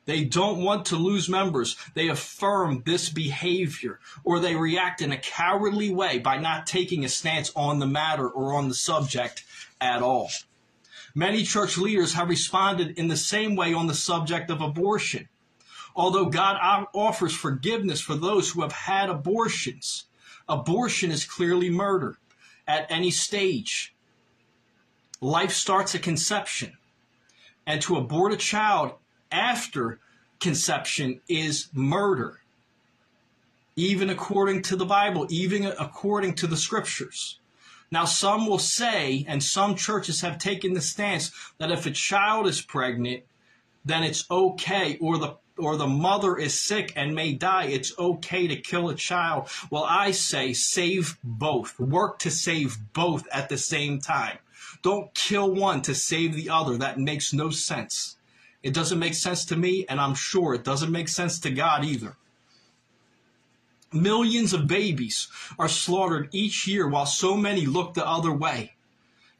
they 0.06 0.24
don't 0.24 0.63
want 0.63 0.88
to 0.88 0.96
lose 0.96 1.29
members. 1.29 1.75
They 1.94 2.08
affirm 2.08 2.84
this 2.86 3.10
behavior 3.10 4.00
or 4.24 4.39
they 4.39 4.56
react 4.56 5.01
in 5.01 5.12
a 5.12 5.18
cowardly 5.18 5.94
way 5.94 6.20
by 6.20 6.38
not 6.38 6.65
taking 6.65 7.06
a 7.06 7.10
stance 7.10 7.51
on 7.56 7.79
the 7.79 7.88
matter 7.88 8.27
or 8.27 8.56
on 8.56 8.70
the 8.70 8.75
subject 8.75 9.44
at 9.79 10.01
all. 10.01 10.29
Many 11.13 11.44
church 11.44 11.77
leaders 11.77 12.13
have 12.13 12.29
responded 12.29 12.98
in 12.98 13.08
the 13.08 13.18
same 13.18 13.56
way 13.56 13.74
on 13.74 13.88
the 13.88 13.94
subject 13.94 14.50
of 14.50 14.62
abortion. 14.62 15.27
Although 15.96 16.27
God 16.27 16.88
offers 16.94 17.36
forgiveness 17.36 18.00
for 18.00 18.15
those 18.15 18.51
who 18.51 18.62
have 18.62 18.72
had 18.72 19.10
abortions, 19.10 20.06
abortion 20.48 21.12
is 21.12 21.25
clearly 21.25 21.70
murder 21.70 22.18
at 22.68 22.89
any 22.89 23.12
stage. 23.12 23.94
Life 25.20 25.51
starts 25.51 25.96
at 25.96 26.03
conception. 26.03 26.77
And 27.65 27.82
to 27.84 27.98
abort 27.98 28.34
a 28.34 28.38
child 28.38 28.94
after 29.31 30.00
conception 30.39 31.21
is 31.27 31.67
murder, 31.74 32.39
even 33.75 34.09
according 34.09 34.62
to 34.63 34.75
the 34.75 34.86
Bible, 34.86 35.27
even 35.29 35.65
according 35.65 36.36
to 36.36 36.48
the 36.48 36.57
scriptures. 36.57 37.39
Now, 37.91 38.05
some 38.05 38.45
will 38.45 38.59
say, 38.59 39.25
and 39.27 39.43
some 39.43 39.75
churches 39.75 40.21
have 40.21 40.38
taken 40.38 40.74
the 40.74 40.81
stance 40.81 41.31
that 41.57 41.71
if 41.71 41.86
a 41.86 41.91
child 41.91 42.48
is 42.48 42.62
pregnant, 42.62 43.24
then 43.83 44.03
it's 44.03 44.29
okay, 44.29 44.98
or 45.01 45.17
the 45.17 45.38
or 45.59 45.75
the 45.75 45.88
mother 45.88 46.38
is 46.38 46.59
sick 46.59 46.93
and 46.95 47.13
may 47.13 47.33
die, 47.33 47.65
it's 47.65 47.98
okay 48.00 48.48
to 48.48 48.55
kill 48.55 48.89
a 48.89 48.95
child. 48.95 49.50
Well, 49.69 49.83
I 49.83 50.12
say 50.12 50.53
save 50.53 51.17
both. 51.24 51.77
Work 51.79 52.19
to 52.19 52.31
save 52.31 52.77
both 52.93 53.27
at 53.31 53.50
the 53.50 53.57
same 53.57 54.00
time. 54.00 54.38
Don't 54.81 55.13
kill 55.13 55.53
one 55.53 55.81
to 55.81 55.93
save 55.93 56.33
the 56.33 56.50
other. 56.50 56.77
That 56.77 56.98
makes 56.98 57.33
no 57.33 57.50
sense. 57.50 58.15
It 58.61 58.73
doesn't 58.73 58.99
make 58.99 59.13
sense 59.13 59.45
to 59.45 59.55
me, 59.55 59.85
and 59.87 59.99
I'm 59.99 60.15
sure 60.15 60.53
it 60.53 60.63
doesn't 60.63 60.91
make 60.91 61.07
sense 61.07 61.39
to 61.39 61.49
God 61.49 61.85
either. 61.85 62.17
Millions 63.91 64.53
of 64.53 64.67
babies 64.67 65.29
are 65.57 65.69
slaughtered 65.69 66.29
each 66.31 66.67
year 66.67 66.87
while 66.87 67.05
so 67.05 67.35
many 67.35 67.65
look 67.65 67.93
the 67.93 68.07
other 68.07 68.31
way 68.31 68.73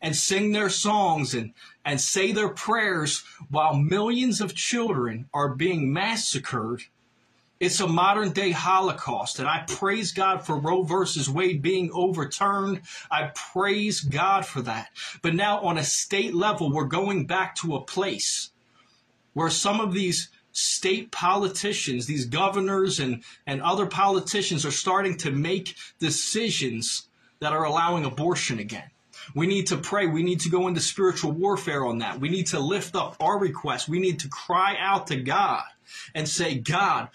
and 0.02 0.16
sing 0.16 0.52
their 0.52 0.70
songs 0.70 1.34
and, 1.34 1.54
and 1.84 2.00
say 2.00 2.32
their 2.32 2.50
prayers 2.50 3.24
while 3.50 3.76
millions 3.76 4.42
of 4.42 4.56
children 4.56 5.30
are 5.34 5.50
being 5.50 5.92
massacred. 5.92 6.84
It's 7.60 7.82
a 7.82 7.88
modern 7.88 8.32
day 8.32 8.52
Holocaust, 8.52 9.38
and 9.38 9.48
I 9.48 9.66
praise 9.68 10.14
God 10.14 10.46
for 10.46 10.58
Roe 10.58 10.84
versus 10.84 11.30
Wade 11.30 11.62
being 11.62 11.92
overturned. 11.94 12.82
I 13.12 13.32
praise 13.36 14.00
God 14.00 14.46
for 14.46 14.62
that. 14.62 14.92
But 15.22 15.36
now, 15.36 15.60
on 15.60 15.78
a 15.78 15.84
state 15.84 16.34
level, 16.34 16.72
we're 16.72 16.86
going 16.86 17.28
back 17.28 17.56
to 17.56 17.76
a 17.76 17.82
place 17.82 18.52
where 19.40 19.50
some 19.50 19.80
of 19.80 19.94
these 19.94 20.28
state 20.52 21.12
politicians, 21.12 22.06
these 22.06 22.26
governors 22.26 23.00
and, 23.00 23.24
and 23.48 23.62
other 23.62 23.86
politicians 23.86 24.66
are 24.66 24.72
starting 24.72 25.16
to 25.16 25.32
make 25.32 25.78
decisions 25.98 27.08
that 27.40 27.54
are 27.54 27.64
allowing 27.64 28.04
abortion 28.04 28.60
again. 28.60 28.90
We 29.34 29.48
need 29.48 29.68
to 29.68 29.78
pray. 29.78 30.08
We 30.08 30.24
need 30.24 30.42
to 30.42 30.50
go 30.50 30.68
into 30.68 30.82
spiritual 30.82 31.32
warfare 31.32 31.86
on 31.86 32.00
that. 32.00 32.20
We 32.20 32.28
need 32.28 32.48
to 32.48 32.60
lift 32.60 32.98
up 32.98 33.16
our 33.22 33.40
requests. 33.40 33.88
We 33.88 34.00
need 34.00 34.20
to 34.20 34.28
cry 34.28 34.76
out 34.78 35.08
to 35.08 35.16
God 35.16 35.64
and 36.14 36.28
say, 36.28 36.56
God, 36.56 37.08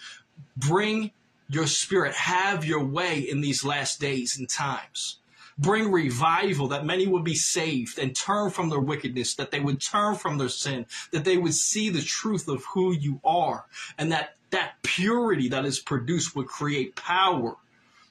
bring 0.57 1.11
your 1.47 1.67
spirit, 1.67 2.15
have 2.15 2.65
your 2.65 2.83
way 2.83 3.19
in 3.19 3.41
these 3.41 3.63
last 3.63 4.01
days 4.01 4.35
and 4.35 4.49
times 4.49 5.19
bring 5.57 5.91
revival, 5.91 6.67
that 6.67 6.85
many 6.85 7.07
would 7.07 7.23
be 7.23 7.35
saved 7.35 7.97
and 7.97 8.15
turn 8.15 8.49
from 8.49 8.69
their 8.69 8.79
wickedness, 8.79 9.35
that 9.35 9.51
they 9.51 9.59
would 9.59 9.81
turn 9.81 10.15
from 10.15 10.37
their 10.37 10.49
sin, 10.49 10.85
that 11.11 11.23
they 11.23 11.37
would 11.37 11.53
see 11.53 11.89
the 11.89 12.01
truth 12.01 12.47
of 12.47 12.65
who 12.65 12.93
you 12.93 13.21
are, 13.23 13.65
and 13.97 14.11
that 14.11 14.35
that 14.51 14.81
purity 14.83 15.49
that 15.49 15.65
is 15.65 15.79
produced 15.79 16.35
would 16.35 16.47
create 16.47 16.95
power, 16.95 17.55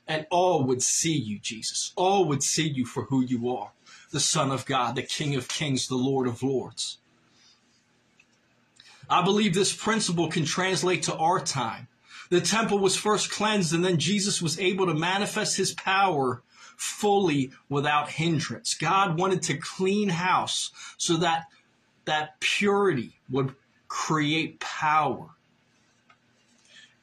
and 0.06 0.26
all 0.30 0.64
would 0.64 0.82
see 0.82 1.16
you, 1.16 1.38
Jesus. 1.38 1.92
All 1.96 2.26
would 2.26 2.42
see 2.42 2.68
you 2.68 2.84
for 2.84 3.04
who 3.04 3.22
you 3.22 3.54
are, 3.54 3.72
the 4.10 4.20
Son 4.20 4.50
of 4.50 4.66
God, 4.66 4.96
the 4.96 5.02
King 5.02 5.34
of 5.36 5.48
Kings, 5.48 5.88
the 5.88 5.96
Lord 5.96 6.26
of 6.26 6.42
Lords. 6.42 6.98
I 9.08 9.22
believe 9.22 9.54
this 9.54 9.74
principle 9.74 10.28
can 10.30 10.44
translate 10.44 11.02
to 11.04 11.16
our 11.16 11.40
time. 11.40 11.88
The 12.30 12.40
temple 12.40 12.78
was 12.78 12.96
first 12.96 13.30
cleansed, 13.30 13.74
and 13.74 13.84
then 13.84 13.98
Jesus 13.98 14.40
was 14.40 14.58
able 14.58 14.86
to 14.86 14.94
manifest 14.94 15.56
his 15.56 15.74
power 15.74 16.42
fully 16.76 17.52
without 17.68 18.10
hindrance. 18.10 18.74
God 18.74 19.18
wanted 19.18 19.42
to 19.42 19.56
clean 19.56 20.08
house 20.08 20.70
so 20.96 21.16
that 21.18 21.46
that 22.04 22.40
purity 22.40 23.18
would 23.30 23.54
create 23.88 24.60
power. 24.60 25.30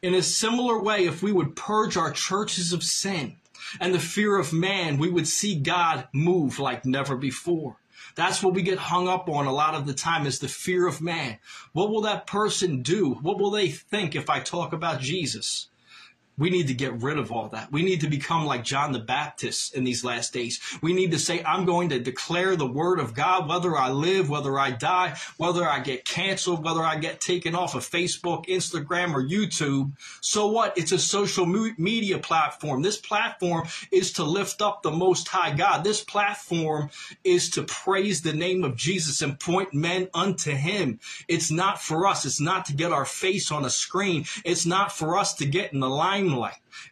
In 0.01 0.13
a 0.13 0.24
similar 0.24 0.82
way, 0.82 1.06
if 1.06 1.22
we 1.22 1.32
would 1.32 1.56
purge 1.56 1.96
our 1.96 2.12
churches 2.12 2.74
of 2.74 2.84
sin 2.84 3.38
and 3.80 3.94
the 3.94 4.00
fear 4.00 4.38
of 4.38 4.51
man, 4.51 4.98
we 4.98 5.10
would 5.10 5.28
see 5.28 5.56
God 5.56 6.08
move 6.13 6.60
like 6.60 6.86
never 6.86 7.16
before. 7.16 7.78
That's 8.16 8.44
what 8.44 8.54
we 8.54 8.62
get 8.62 8.78
hung 8.78 9.08
up 9.08 9.30
on 9.30 9.46
a 9.46 9.54
lot 9.54 9.75
of 9.75 9.86
the 9.86 9.94
time 9.94 10.25
is 10.25 10.40
the 10.40 10.48
fear 10.48 10.88
of 10.88 11.01
man. 11.01 11.38
What 11.72 11.90
will 11.90 12.01
that 12.01 12.28
person 12.28 12.82
do? 12.82 13.13
What 13.22 13.40
will 13.40 13.51
they 13.51 13.70
think 13.70 14.16
if 14.16 14.30
I 14.30 14.40
talk 14.40 14.74
about 14.74 15.00
Jesus? 15.00 15.70
We 16.38 16.50
need 16.50 16.68
to 16.68 16.74
get 16.74 17.04
rid 17.04 17.20
of 17.20 17.32
all 17.32 17.50
that. 17.50 17.72
We 17.72 17.84
need 17.84 18.02
to 18.02 18.08
become 18.08 18.46
like 18.46 18.64
John 18.64 18.94
the 18.94 19.00
Baptist 19.00 19.76
in 19.76 19.84
these 19.84 20.04
last 20.04 20.34
days. 20.34 20.60
We 20.82 20.94
need 20.94 21.12
to 21.12 21.20
say, 21.20 21.44
I'm 21.44 21.66
going 21.66 21.90
to 21.90 22.00
declare 22.00 22.56
the 22.56 22.66
word 22.66 23.00
of 23.00 23.14
God, 23.14 23.48
whether 23.48 23.78
I 23.78 23.90
live, 23.92 24.30
whether 24.30 24.58
I 24.58 24.72
die, 24.72 25.16
whether 25.38 25.68
I 25.68 25.82
get 25.82 26.04
canceled, 26.04 26.64
whether 26.64 26.82
I 26.82 26.98
get 26.98 27.22
taken 27.22 27.54
off 27.54 27.76
of 27.76 27.88
Facebook, 27.88 28.48
Instagram, 28.48 29.14
or 29.14 29.22
YouTube. 29.22 29.92
So 30.22 30.48
what? 30.48 30.78
It's 30.78 30.92
a 30.92 30.98
social 30.98 31.46
media 31.46 32.18
platform. 32.18 32.82
This 32.82 32.98
platform 32.98 33.68
is 33.92 34.14
to 34.14 34.24
lift 34.24 34.64
up 34.64 34.82
the 34.82 34.92
Most 34.92 35.28
High 35.28 35.54
God. 35.54 35.84
This 35.84 36.04
platform 36.04 36.90
is 37.24 37.52
to 37.52 37.64
praise 37.64 38.22
the 38.22 38.34
name 38.34 38.64
of 38.64 38.76
Jesus 38.76 39.22
and 39.22 39.40
point 39.40 39.74
men 39.76 40.08
unto 40.14 40.52
Him. 40.52 41.00
It's 41.28 41.52
not 41.52 41.80
for 41.80 42.08
us. 42.08 42.26
It's 42.26 42.42
not 42.42 42.66
to 42.66 42.74
get 42.74 42.92
our 42.92 43.06
face 43.06 43.52
on 43.52 43.64
a 43.64 43.70
screen. 43.70 44.26
It's 44.44 44.66
not 44.66 44.92
for 44.92 45.20
us 45.20 45.36
to 45.36 45.46
get 45.46 45.72
in 45.72 45.82
the 45.82 45.90
limelight 45.90 46.31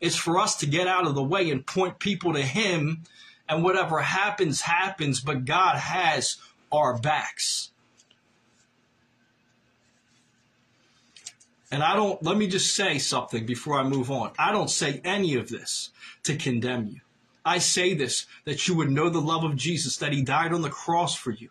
It's 0.02 0.16
for 0.16 0.38
us 0.40 0.56
to 0.58 0.66
get 0.66 0.88
out 0.88 1.06
of 1.06 1.16
the 1.16 1.24
way 1.24 1.50
and 1.50 1.66
point 1.66 2.00
people 2.00 2.34
to 2.34 2.42
Him, 2.42 3.04
and 3.48 3.64
whatever 3.64 4.00
happens, 4.00 4.62
happens, 4.62 5.22
but 5.22 5.46
God 5.46 5.76
has 5.78 6.38
our 6.72 6.98
backs. 6.98 7.72
And 11.72 11.84
I 11.84 11.96
don't, 11.96 12.22
let 12.24 12.38
me 12.38 12.48
just 12.48 12.74
say 12.74 12.98
something 12.98 13.46
before 13.46 13.80
I 13.80 13.84
move 13.84 14.10
on. 14.10 14.32
I 14.40 14.52
don't 14.52 14.70
say 14.70 15.02
any 15.04 15.36
of 15.36 15.50
this 15.50 15.92
to 16.24 16.36
condemn 16.36 16.88
you. 16.88 17.02
I 17.46 17.60
say 17.60 17.94
this 17.94 18.26
that 18.46 18.68
you 18.68 18.76
would 18.76 18.92
know 18.92 19.10
the 19.10 19.22
love 19.22 19.44
of 19.44 19.56
Jesus, 19.56 19.98
that 19.98 20.14
He 20.14 20.22
died 20.22 20.54
on 20.54 20.62
the 20.62 20.70
cross 20.70 21.16
for 21.16 21.32
you. 21.32 21.50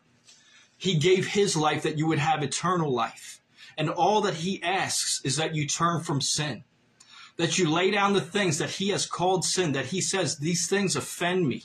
He 0.76 0.96
gave 0.96 1.28
His 1.28 1.56
life 1.56 1.82
that 1.82 1.98
you 1.98 2.06
would 2.06 2.18
have 2.18 2.42
eternal 2.42 2.92
life. 2.92 3.40
And 3.76 3.88
all 3.90 4.20
that 4.22 4.34
He 4.34 4.62
asks 4.62 5.20
is 5.24 5.36
that 5.36 5.54
you 5.54 5.66
turn 5.66 6.02
from 6.02 6.20
sin 6.20 6.64
that 7.38 7.58
you 7.58 7.70
lay 7.70 7.90
down 7.90 8.12
the 8.12 8.20
things 8.20 8.58
that 8.58 8.70
he 8.70 8.90
has 8.90 9.06
called 9.06 9.44
sin, 9.44 9.72
that 9.72 9.86
he 9.86 10.00
says, 10.02 10.36
these 10.38 10.68
things 10.68 10.94
offend 10.96 11.48
me. 11.48 11.64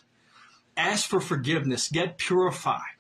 Ask 0.78 1.10
for 1.10 1.20
forgiveness, 1.20 1.90
get 1.90 2.18
purified. 2.18 2.96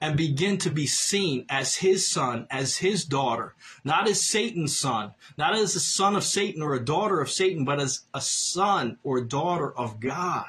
and 0.00 0.16
begin 0.16 0.58
to 0.58 0.70
be 0.70 0.86
seen 0.86 1.44
as 1.48 1.76
his 1.76 2.08
son, 2.08 2.46
as 2.50 2.76
his 2.78 3.04
daughter, 3.04 3.54
not 3.84 4.08
as 4.08 4.24
Satan's 4.24 4.78
son, 4.78 5.12
not 5.36 5.54
as 5.54 5.74
a 5.74 5.80
son 5.80 6.14
of 6.14 6.24
Satan 6.24 6.62
or 6.62 6.74
a 6.74 6.84
daughter 6.84 7.20
of 7.20 7.30
Satan, 7.30 7.64
but 7.64 7.80
as 7.80 8.02
a 8.14 8.20
son 8.20 8.98
or 9.02 9.20
daughter 9.20 9.76
of 9.76 9.98
God. 10.00 10.46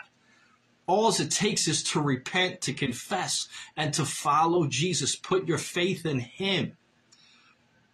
All 0.85 1.09
it 1.09 1.31
takes 1.31 1.67
is 1.67 1.83
to 1.83 2.01
repent, 2.01 2.61
to 2.61 2.73
confess, 2.73 3.47
and 3.77 3.93
to 3.93 4.05
follow 4.05 4.67
Jesus. 4.67 5.15
Put 5.15 5.47
your 5.47 5.59
faith 5.59 6.05
in 6.05 6.19
him. 6.19 6.77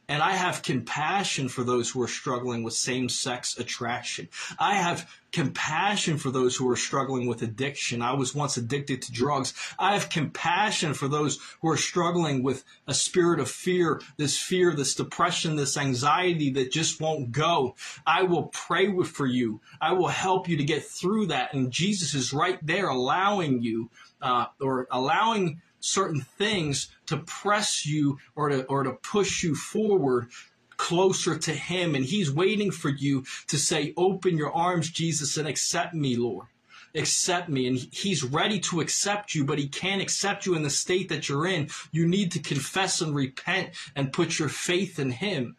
And 0.08 0.22
I 0.22 0.32
have 0.34 0.62
compassion 0.62 1.50
for 1.50 1.64
those 1.64 1.90
who 1.90 2.02
are 2.02 2.08
struggling 2.08 2.64
with 2.64 2.74
same 2.74 3.10
sex 3.10 3.58
attraction. 3.58 4.30
I 4.60 4.76
have 4.76 5.10
compassion 5.32 6.18
for 6.18 6.32
those 6.32 6.56
who 6.56 6.70
are 6.70 6.78
struggling 6.78 7.28
with 7.28 7.42
addiction. 7.42 8.02
I 8.02 8.14
was 8.14 8.34
once 8.34 8.56
addicted 8.56 9.02
to 9.02 9.12
drugs. 9.12 9.54
I 9.78 9.94
have 9.94 10.10
compassion 10.10 10.94
for 10.94 11.08
those 11.08 11.40
who 11.62 11.70
are 11.70 11.78
struggling 11.78 12.44
with 12.44 12.64
a 12.88 12.94
spirit 12.94 13.40
of 13.40 13.50
fear, 13.50 14.00
this 14.18 14.38
fear, 14.38 14.74
this 14.76 14.96
depression, 14.96 15.56
this 15.56 15.76
anxiety 15.76 16.52
that 16.52 16.72
just 16.72 17.02
won't 17.02 17.32
go. 17.32 17.76
I 18.06 18.24
will 18.24 18.44
pray 18.44 18.86
for 19.04 19.26
you. 19.26 19.60
I 19.82 19.94
will 19.94 20.08
help 20.08 20.48
you 20.48 20.58
to 20.58 20.64
get 20.64 20.86
through 20.86 21.28
that. 21.28 21.54
And 21.54 21.72
Jesus 21.72 22.14
is 22.14 22.32
right 22.32 22.60
there 22.66 22.88
allowing 22.88 23.62
you, 23.62 23.90
uh, 24.22 24.46
or 24.62 24.88
allowing 24.92 25.62
certain 25.86 26.22
things 26.22 26.90
to 27.08 27.18
press 27.18 27.86
you 27.86 28.18
or 28.36 28.50
to 28.50 28.64
or 28.66 28.84
to 28.84 28.92
push 28.92 29.44
you 29.44 29.56
forward 29.56 30.30
closer 30.78 31.38
to 31.38 31.54
him. 31.54 31.96
And 31.96 32.06
he's 32.06 32.32
waiting 32.32 32.72
for 32.72 32.90
you 32.90 33.24
to 33.48 33.58
say 33.58 33.94
open 33.96 34.38
your 34.38 34.54
arms 34.54 34.90
Jesus 34.90 35.38
and 35.38 35.48
accept 35.48 35.94
me 35.94 36.16
Lord. 36.16 36.48
Accept 36.94 37.50
me. 37.50 37.68
And 37.68 37.78
he's 37.78 38.24
ready 38.24 38.60
to 38.62 38.82
accept 38.82 39.36
you 39.36 39.46
but 39.46 39.60
he 39.60 39.68
can't 39.68 40.02
accept 40.02 40.46
you 40.46 40.56
in 40.56 40.64
the 40.64 40.70
state 40.70 41.10
that 41.10 41.30
you're 41.30 41.48
in. 41.48 41.70
You 41.92 42.08
need 42.08 42.32
to 42.34 42.40
confess 42.40 43.02
and 43.02 43.16
repent 43.16 43.70
and 43.96 44.14
put 44.14 44.40
your 44.40 44.50
faith 44.50 45.00
in 45.00 45.12
him 45.12 45.56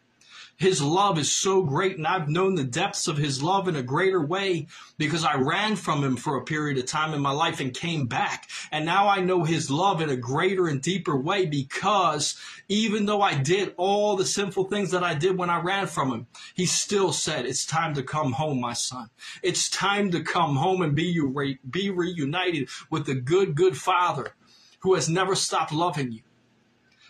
his 0.57 0.81
love 0.81 1.19
is 1.19 1.31
so 1.31 1.61
great, 1.61 1.97
and 1.97 2.07
I've 2.07 2.29
known 2.29 2.55
the 2.55 2.63
depths 2.63 3.07
of 3.07 3.17
His 3.17 3.43
love 3.43 3.67
in 3.67 3.75
a 3.75 3.83
greater 3.83 4.19
way 4.19 4.65
because 4.97 5.23
I 5.23 5.35
ran 5.35 5.75
from 5.75 6.03
Him 6.03 6.17
for 6.17 6.35
a 6.35 6.43
period 6.43 6.79
of 6.79 6.87
time 6.87 7.13
in 7.13 7.21
my 7.21 7.29
life 7.29 7.59
and 7.59 7.71
came 7.71 8.07
back. 8.07 8.49
And 8.71 8.83
now 8.83 9.07
I 9.07 9.19
know 9.21 9.43
His 9.43 9.69
love 9.69 10.01
in 10.01 10.09
a 10.09 10.15
greater 10.15 10.67
and 10.67 10.81
deeper 10.81 11.15
way 11.15 11.45
because 11.45 12.35
even 12.67 13.05
though 13.05 13.21
I 13.21 13.35
did 13.35 13.75
all 13.77 14.15
the 14.15 14.25
sinful 14.25 14.63
things 14.63 14.89
that 14.91 15.03
I 15.03 15.13
did 15.13 15.37
when 15.37 15.51
I 15.51 15.61
ran 15.61 15.85
from 15.85 16.11
Him, 16.11 16.27
He 16.55 16.65
still 16.65 17.13
said, 17.13 17.45
It's 17.45 17.63
time 17.63 17.93
to 17.93 18.01
come 18.01 18.31
home, 18.31 18.59
my 18.59 18.73
son. 18.73 19.11
It's 19.43 19.69
time 19.69 20.09
to 20.09 20.23
come 20.23 20.55
home 20.55 20.81
and 20.81 20.95
be, 20.95 21.19
re- 21.19 21.59
be 21.69 21.91
reunited 21.91 22.69
with 22.89 23.05
the 23.05 23.13
good, 23.13 23.53
good 23.53 23.77
Father 23.77 24.33
who 24.79 24.95
has 24.95 25.07
never 25.07 25.35
stopped 25.35 25.71
loving 25.71 26.11
you. 26.11 26.21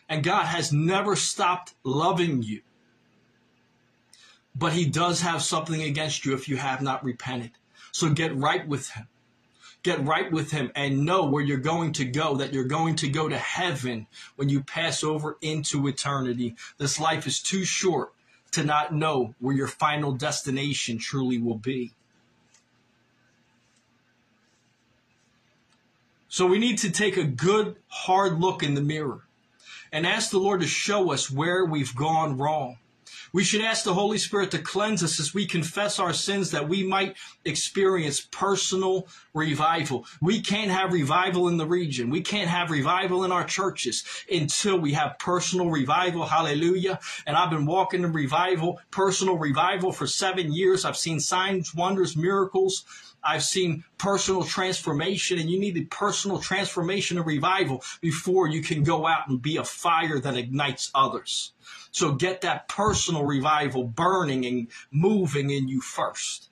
And 0.10 0.22
God 0.22 0.48
has 0.48 0.74
never 0.74 1.16
stopped 1.16 1.76
loving 1.86 2.44
you 2.44 2.62
but 4.58 4.74
he 4.74 4.86
does 4.86 5.22
have 5.22 5.42
something 5.44 5.82
against 5.84 6.26
you 6.26 6.34
if 6.34 6.50
you 6.50 6.58
have 6.58 6.82
not 6.82 7.04
repented. 7.04 7.52
So 7.92 8.10
get 8.10 8.36
right 8.36 8.68
with 8.68 8.90
him. 8.90 9.08
Get 9.84 10.06
right 10.06 10.32
with 10.32 10.52
him 10.52 10.72
and 10.76 11.06
know 11.06 11.26
where 11.26 11.44
you're 11.44 11.58
going 11.58 11.94
to 11.94 12.06
go, 12.06 12.36
that 12.38 12.54
you're 12.54 12.64
going 12.64 12.96
to 12.98 13.08
go 13.08 13.30
to 13.30 13.38
heaven 13.38 14.08
when 14.36 14.50
you 14.50 14.62
pass 14.62 15.04
over 15.04 15.38
into 15.42 15.88
eternity. 15.88 16.56
This 16.78 17.00
life 17.00 17.28
is 17.28 17.40
too 17.40 17.64
short 17.64 18.14
to 18.52 18.64
not 18.64 18.94
know 18.94 19.36
where 19.40 19.56
your 19.56 19.68
final 19.68 20.12
destination 20.12 20.98
truly 20.98 21.38
will 21.38 21.58
be. 21.58 21.92
So 26.30 26.48
we 26.48 26.60
need 26.60 26.80
to 26.80 26.92
take 26.92 27.18
a 27.18 27.24
good, 27.24 27.78
hard 27.88 28.40
look 28.40 28.64
in 28.64 28.74
the 28.74 28.82
mirror 28.82 29.22
and 29.92 30.06
ask 30.06 30.32
the 30.32 30.40
Lord 30.40 30.62
to 30.62 30.68
show 30.68 31.12
us 31.12 31.32
where 31.32 31.64
we've 31.64 31.96
gone 31.96 32.38
wrong 32.38 32.78
we 33.34 33.44
should 33.44 33.62
ask 33.62 33.84
the 33.84 33.94
Holy 33.94 34.18
Spirit 34.18 34.52
to 34.52 34.60
cleanse 34.60 35.04
us 35.04 35.20
as 35.20 35.34
we 35.34 35.46
confess 35.46 36.00
our 36.00 36.14
sins 36.14 36.52
that 36.52 36.68
we 36.68 36.84
might 36.84 37.16
experience 37.46 38.28
personal 38.32 39.08
revival. 39.34 40.06
We 40.22 40.42
can't 40.42 40.72
have 40.72 40.94
revival 40.94 41.48
in 41.48 41.58
the 41.58 41.66
region. 41.66 42.10
We 42.10 42.22
can't 42.22 42.50
have 42.50 42.72
revival 42.72 43.24
in 43.24 43.32
our 43.32 43.44
churches 43.44 44.04
until 44.32 44.80
we 44.80 44.94
have 44.94 45.20
personal 45.20 45.70
revival. 45.70 46.26
Hallelujah. 46.26 47.00
And 47.26 47.36
I've 47.36 47.50
been 47.50 47.66
walking 47.66 48.04
in 48.04 48.14
revival, 48.14 48.80
personal 48.92 49.38
revival 49.38 49.92
for 49.92 50.08
seven 50.08 50.54
years. 50.54 50.86
I've 50.86 50.98
seen 50.98 51.20
signs, 51.20 51.74
wonders, 51.74 52.16
miracles. 52.16 52.86
I've 53.24 53.44
seen 53.44 53.84
personal 53.98 54.44
transformation, 54.44 55.40
and 55.40 55.50
you 55.50 55.60
need 55.60 55.74
the 55.74 55.86
personal 55.86 56.40
transformation 56.40 57.18
and 57.18 57.26
revival 57.26 57.84
before 58.00 58.48
you 58.48 58.62
can 58.62 58.84
go 58.84 59.06
out 59.06 59.28
and 59.28 59.42
be 59.42 59.58
a 59.58 59.64
fire 59.64 60.20
that 60.20 60.38
ignites 60.38 60.92
others. 60.96 61.54
So 61.92 62.14
get 62.14 62.42
that 62.42 62.68
personal 62.68 63.26
revival 63.26 63.84
burning 63.84 64.46
and 64.46 64.68
moving 64.92 65.50
in 65.50 65.68
you 65.68 65.82
first. 65.82 66.50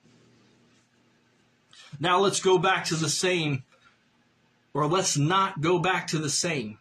Now 2.00 2.18
let's 2.20 2.40
go 2.40 2.58
back 2.58 2.84
to 2.86 2.96
the 2.96 3.08
same, 3.08 3.64
or 4.74 4.86
let's 4.86 5.16
not 5.16 5.60
go 5.60 5.78
back 5.78 6.08
to 6.08 6.18
the 6.18 6.30
same. 6.30 6.78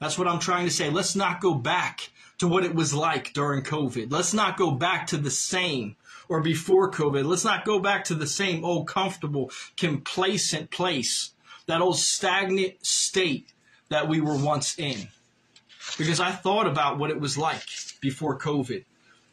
That's 0.00 0.18
what 0.18 0.28
I'm 0.28 0.40
trying 0.40 0.66
to 0.66 0.72
say. 0.72 0.90
Let's 0.90 1.16
not 1.16 1.40
go 1.40 1.54
back 1.54 2.10
to 2.38 2.48
what 2.48 2.64
it 2.64 2.74
was 2.74 2.92
like 2.92 3.32
during 3.32 3.62
COVID. 3.62 4.12
Let's 4.12 4.34
not 4.34 4.58
go 4.58 4.72
back 4.72 5.06
to 5.08 5.16
the 5.16 5.30
same 5.30 5.96
or 6.28 6.42
before 6.42 6.90
COVID. 6.90 7.24
Let's 7.24 7.44
not 7.44 7.64
go 7.64 7.78
back 7.78 8.04
to 8.04 8.14
the 8.14 8.26
same 8.26 8.64
old 8.64 8.88
comfortable, 8.88 9.50
complacent 9.76 10.70
place, 10.70 11.30
that 11.66 11.80
old 11.80 11.98
stagnant 11.98 12.84
state 12.84 13.52
that 13.88 14.08
we 14.08 14.20
were 14.20 14.36
once 14.36 14.78
in 14.78 15.08
because 15.98 16.20
I 16.20 16.30
thought 16.30 16.66
about 16.66 16.98
what 16.98 17.10
it 17.10 17.20
was 17.20 17.38
like 17.38 17.62
before 18.00 18.38
COVID, 18.38 18.84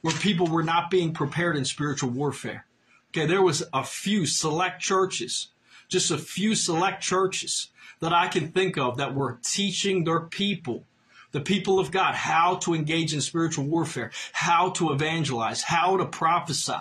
where 0.01 0.13
people 0.15 0.47
were 0.47 0.63
not 0.63 0.89
being 0.89 1.13
prepared 1.13 1.57
in 1.57 1.65
spiritual 1.65 2.09
warfare. 2.09 2.65
Okay, 3.09 3.25
there 3.25 3.41
was 3.41 3.63
a 3.73 3.83
few 3.83 4.25
select 4.25 4.81
churches, 4.81 5.49
just 5.87 6.11
a 6.11 6.17
few 6.17 6.55
select 6.55 7.01
churches 7.01 7.69
that 7.99 8.13
I 8.13 8.27
can 8.27 8.51
think 8.51 8.77
of 8.77 8.97
that 8.97 9.15
were 9.15 9.39
teaching 9.43 10.03
their 10.03 10.21
people, 10.21 10.83
the 11.31 11.41
people 11.41 11.79
of 11.79 11.91
God, 11.91 12.15
how 12.15 12.55
to 12.57 12.73
engage 12.73 13.13
in 13.13 13.21
spiritual 13.21 13.65
warfare, 13.65 14.11
how 14.33 14.71
to 14.71 14.91
evangelize, 14.91 15.63
how 15.63 15.97
to 15.97 16.05
prophesy, 16.05 16.73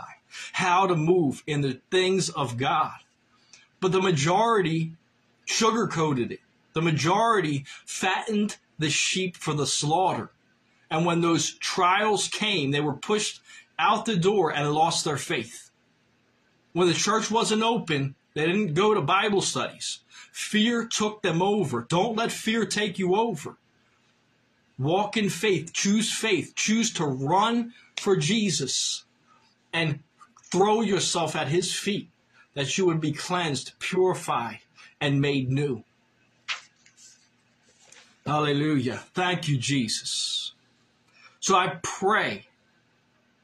how 0.52 0.86
to 0.86 0.96
move 0.96 1.42
in 1.46 1.60
the 1.60 1.80
things 1.90 2.28
of 2.30 2.56
God. 2.56 2.92
But 3.80 3.92
the 3.92 4.00
majority 4.00 4.94
sugarcoated 5.46 6.30
it. 6.30 6.40
The 6.72 6.82
majority 6.82 7.66
fattened 7.84 8.56
the 8.82 8.90
sheep 8.90 9.36
for 9.36 9.54
the 9.54 9.66
slaughter. 9.66 10.30
And 10.90 11.06
when 11.06 11.22
those 11.22 11.54
trials 11.54 12.28
came, 12.28 12.70
they 12.70 12.80
were 12.80 12.92
pushed 12.92 13.40
out 13.78 14.04
the 14.04 14.16
door 14.16 14.52
and 14.52 14.72
lost 14.72 15.04
their 15.04 15.16
faith. 15.16 15.70
When 16.72 16.88
the 16.88 16.94
church 16.94 17.30
wasn't 17.30 17.62
open, 17.62 18.14
they 18.34 18.46
didn't 18.46 18.74
go 18.74 18.94
to 18.94 19.00
Bible 19.00 19.40
studies. 19.40 20.00
Fear 20.32 20.86
took 20.86 21.22
them 21.22 21.42
over. 21.42 21.86
Don't 21.88 22.16
let 22.16 22.32
fear 22.32 22.64
take 22.66 22.98
you 22.98 23.16
over. 23.16 23.56
Walk 24.78 25.16
in 25.16 25.28
faith, 25.28 25.72
choose 25.72 26.12
faith, 26.12 26.54
choose 26.54 26.92
to 26.94 27.04
run 27.04 27.72
for 27.98 28.16
Jesus 28.16 29.04
and 29.72 30.00
throw 30.44 30.80
yourself 30.80 31.36
at 31.36 31.48
his 31.48 31.74
feet 31.74 32.08
that 32.54 32.76
you 32.76 32.86
would 32.86 33.00
be 33.00 33.12
cleansed, 33.12 33.72
purified, 33.78 34.60
and 35.00 35.20
made 35.20 35.50
new. 35.50 35.84
Hallelujah. 38.26 39.02
Thank 39.14 39.48
you, 39.48 39.56
Jesus. 39.58 40.52
So 41.40 41.56
I 41.56 41.78
pray 41.82 42.46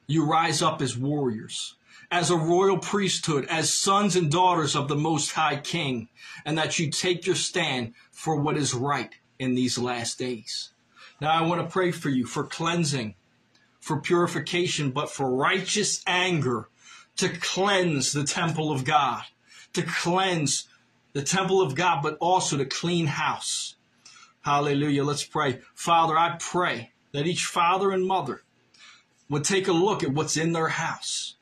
you 0.07 0.25
rise 0.25 0.63
up 0.63 0.81
as 0.81 0.97
warriors, 0.97 1.75
as 2.11 2.31
a 2.31 2.37
royal 2.37 2.79
priesthood, 2.79 3.45
as 3.51 3.75
sons 3.75 4.15
and 4.15 4.31
daughters 4.31 4.77
of 4.77 4.87
the 4.87 4.97
Most 4.97 5.33
High 5.33 5.57
King, 5.57 6.09
and 6.45 6.57
that 6.57 6.79
you 6.79 6.91
take 6.91 7.27
your 7.27 7.35
stand 7.35 7.95
for 8.13 8.37
what 8.37 8.57
is 8.57 8.73
right 8.73 9.13
in 9.39 9.55
these 9.55 9.79
last 9.79 10.19
days. 10.19 10.71
Now 11.21 11.33
I 11.33 11.43
want 11.43 11.61
to 11.61 11.73
pray 11.73 11.91
for 11.91 12.09
you 12.09 12.25
for 12.25 12.45
cleansing, 12.45 13.17
for 13.81 14.01
purification, 14.01 14.93
but 14.93 15.11
for 15.11 15.29
righteous 15.29 16.03
anger 16.07 16.69
to 17.17 17.29
cleanse 17.29 18.13
the 18.13 18.25
temple 18.25 18.71
of 18.71 18.85
God, 18.85 19.25
to 19.73 19.83
cleanse 19.83 20.69
the 21.15 21.23
temple 21.23 21.61
of 21.61 21.75
God, 21.75 22.01
but 22.03 22.17
also 22.21 22.57
to 22.57 22.65
clean 22.65 23.07
house 23.07 23.75
Hallelujah. 24.49 25.05
Let's 25.05 25.25
pray. 25.25 25.61
Father, 25.75 26.17
I 26.17 26.39
pray 26.41 26.93
that 27.13 27.27
each 27.27 27.45
father 27.45 27.91
and 27.91 28.03
mother 28.03 28.45
would 29.29 29.45
take 29.45 29.69
a 29.69 29.73
look 29.73 30.03
at 30.03 30.15
what's 30.15 30.39
in 30.39 30.53
their 30.53 30.69
house. 30.69 31.37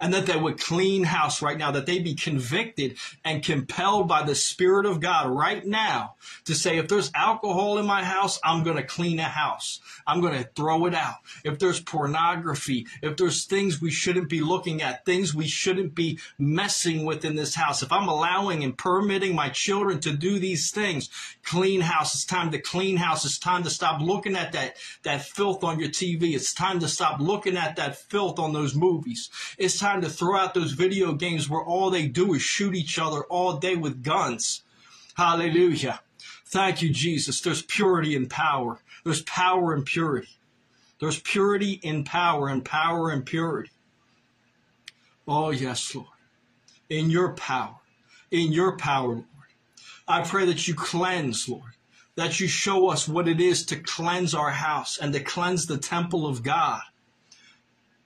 And 0.00 0.12
that 0.12 0.26
they 0.26 0.36
would 0.36 0.58
clean 0.58 1.04
house 1.04 1.40
right 1.40 1.56
now, 1.56 1.70
that 1.70 1.86
they 1.86 1.98
be 1.98 2.14
convicted 2.14 2.96
and 3.24 3.42
compelled 3.42 4.08
by 4.08 4.22
the 4.22 4.34
Spirit 4.34 4.86
of 4.86 5.00
God 5.00 5.30
right 5.30 5.64
now 5.64 6.14
to 6.44 6.54
say, 6.54 6.78
if 6.78 6.88
there's 6.88 7.10
alcohol 7.14 7.78
in 7.78 7.86
my 7.86 8.04
house, 8.04 8.38
I'm 8.44 8.64
going 8.64 8.76
to 8.76 8.82
clean 8.82 9.18
a 9.18 9.24
house. 9.24 9.80
I'm 10.06 10.20
going 10.20 10.34
to 10.42 10.48
throw 10.54 10.86
it 10.86 10.94
out. 10.94 11.16
If 11.44 11.58
there's 11.58 11.80
pornography, 11.80 12.86
if 13.02 13.16
there's 13.16 13.44
things 13.44 13.80
we 13.80 13.90
shouldn't 13.90 14.28
be 14.28 14.40
looking 14.40 14.82
at, 14.82 15.04
things 15.04 15.34
we 15.34 15.46
shouldn't 15.46 15.94
be 15.94 16.18
messing 16.38 17.04
with 17.04 17.24
in 17.24 17.36
this 17.36 17.54
house, 17.54 17.82
if 17.82 17.92
I'm 17.92 18.08
allowing 18.08 18.64
and 18.64 18.76
permitting 18.76 19.34
my 19.34 19.48
children 19.48 20.00
to 20.00 20.12
do 20.12 20.38
these 20.38 20.70
things, 20.70 21.08
clean 21.44 21.80
house. 21.80 22.14
It's 22.14 22.24
time 22.24 22.50
to 22.50 22.58
clean 22.58 22.96
house. 22.96 23.24
It's 23.24 23.38
time 23.38 23.62
to 23.62 23.70
stop 23.70 24.00
looking 24.00 24.36
at 24.36 24.52
that, 24.52 24.76
that 25.04 25.22
filth 25.22 25.64
on 25.64 25.78
your 25.78 25.88
TV. 25.88 26.34
It's 26.34 26.52
time 26.52 26.80
to 26.80 26.88
stop 26.88 27.20
looking 27.20 27.56
at 27.56 27.76
that 27.76 27.96
filth 27.96 28.38
on 28.38 28.52
those 28.52 28.74
movies. 28.74 29.30
It's 29.56 29.80
time 29.84 30.00
to 30.00 30.08
throw 30.08 30.38
out 30.38 30.54
those 30.54 30.72
video 30.72 31.12
games 31.12 31.50
where 31.50 31.62
all 31.62 31.90
they 31.90 32.06
do 32.06 32.32
is 32.32 32.40
shoot 32.40 32.74
each 32.74 32.98
other 32.98 33.22
all 33.24 33.58
day 33.58 33.76
with 33.76 34.02
guns. 34.02 34.62
Hallelujah. 35.14 36.00
Thank 36.46 36.80
you, 36.80 36.88
Jesus. 36.88 37.42
There's 37.42 37.60
purity 37.60 38.16
and 38.16 38.30
power. 38.30 38.80
There's 39.04 39.20
power 39.22 39.74
and 39.74 39.84
purity. 39.84 40.38
There's 41.00 41.20
purity 41.20 41.80
in 41.82 42.04
power 42.04 42.48
and 42.48 42.64
power 42.64 43.10
and 43.10 43.26
purity. 43.26 43.72
Oh, 45.28 45.50
yes, 45.50 45.94
Lord. 45.94 46.08
In 46.88 47.10
your 47.10 47.34
power, 47.34 47.76
in 48.30 48.52
your 48.52 48.78
power, 48.78 49.08
Lord. 49.08 49.26
I 50.08 50.22
pray 50.22 50.46
that 50.46 50.66
you 50.66 50.74
cleanse, 50.74 51.46
Lord, 51.46 51.72
that 52.16 52.40
you 52.40 52.48
show 52.48 52.88
us 52.88 53.06
what 53.06 53.28
it 53.28 53.38
is 53.38 53.66
to 53.66 53.76
cleanse 53.76 54.34
our 54.34 54.50
house 54.50 54.96
and 54.96 55.12
to 55.12 55.20
cleanse 55.20 55.66
the 55.66 55.76
temple 55.76 56.26
of 56.26 56.42
God. 56.42 56.80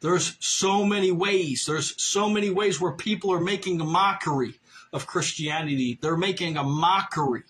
There's 0.01 0.37
so 0.41 0.85
many 0.85 1.11
ways. 1.11 1.67
There's 1.67 2.01
so 2.03 2.29
many 2.29 2.51
ways 2.51 2.81
where 2.81 2.93
people 2.93 3.33
are 3.33 3.41
making 3.41 3.81
a 3.81 3.85
mockery 3.85 4.61
of 4.93 5.07
Christianity. 5.07 5.99
They're 6.01 6.17
making 6.17 6.57
a 6.57 6.63
mockery 6.63 7.43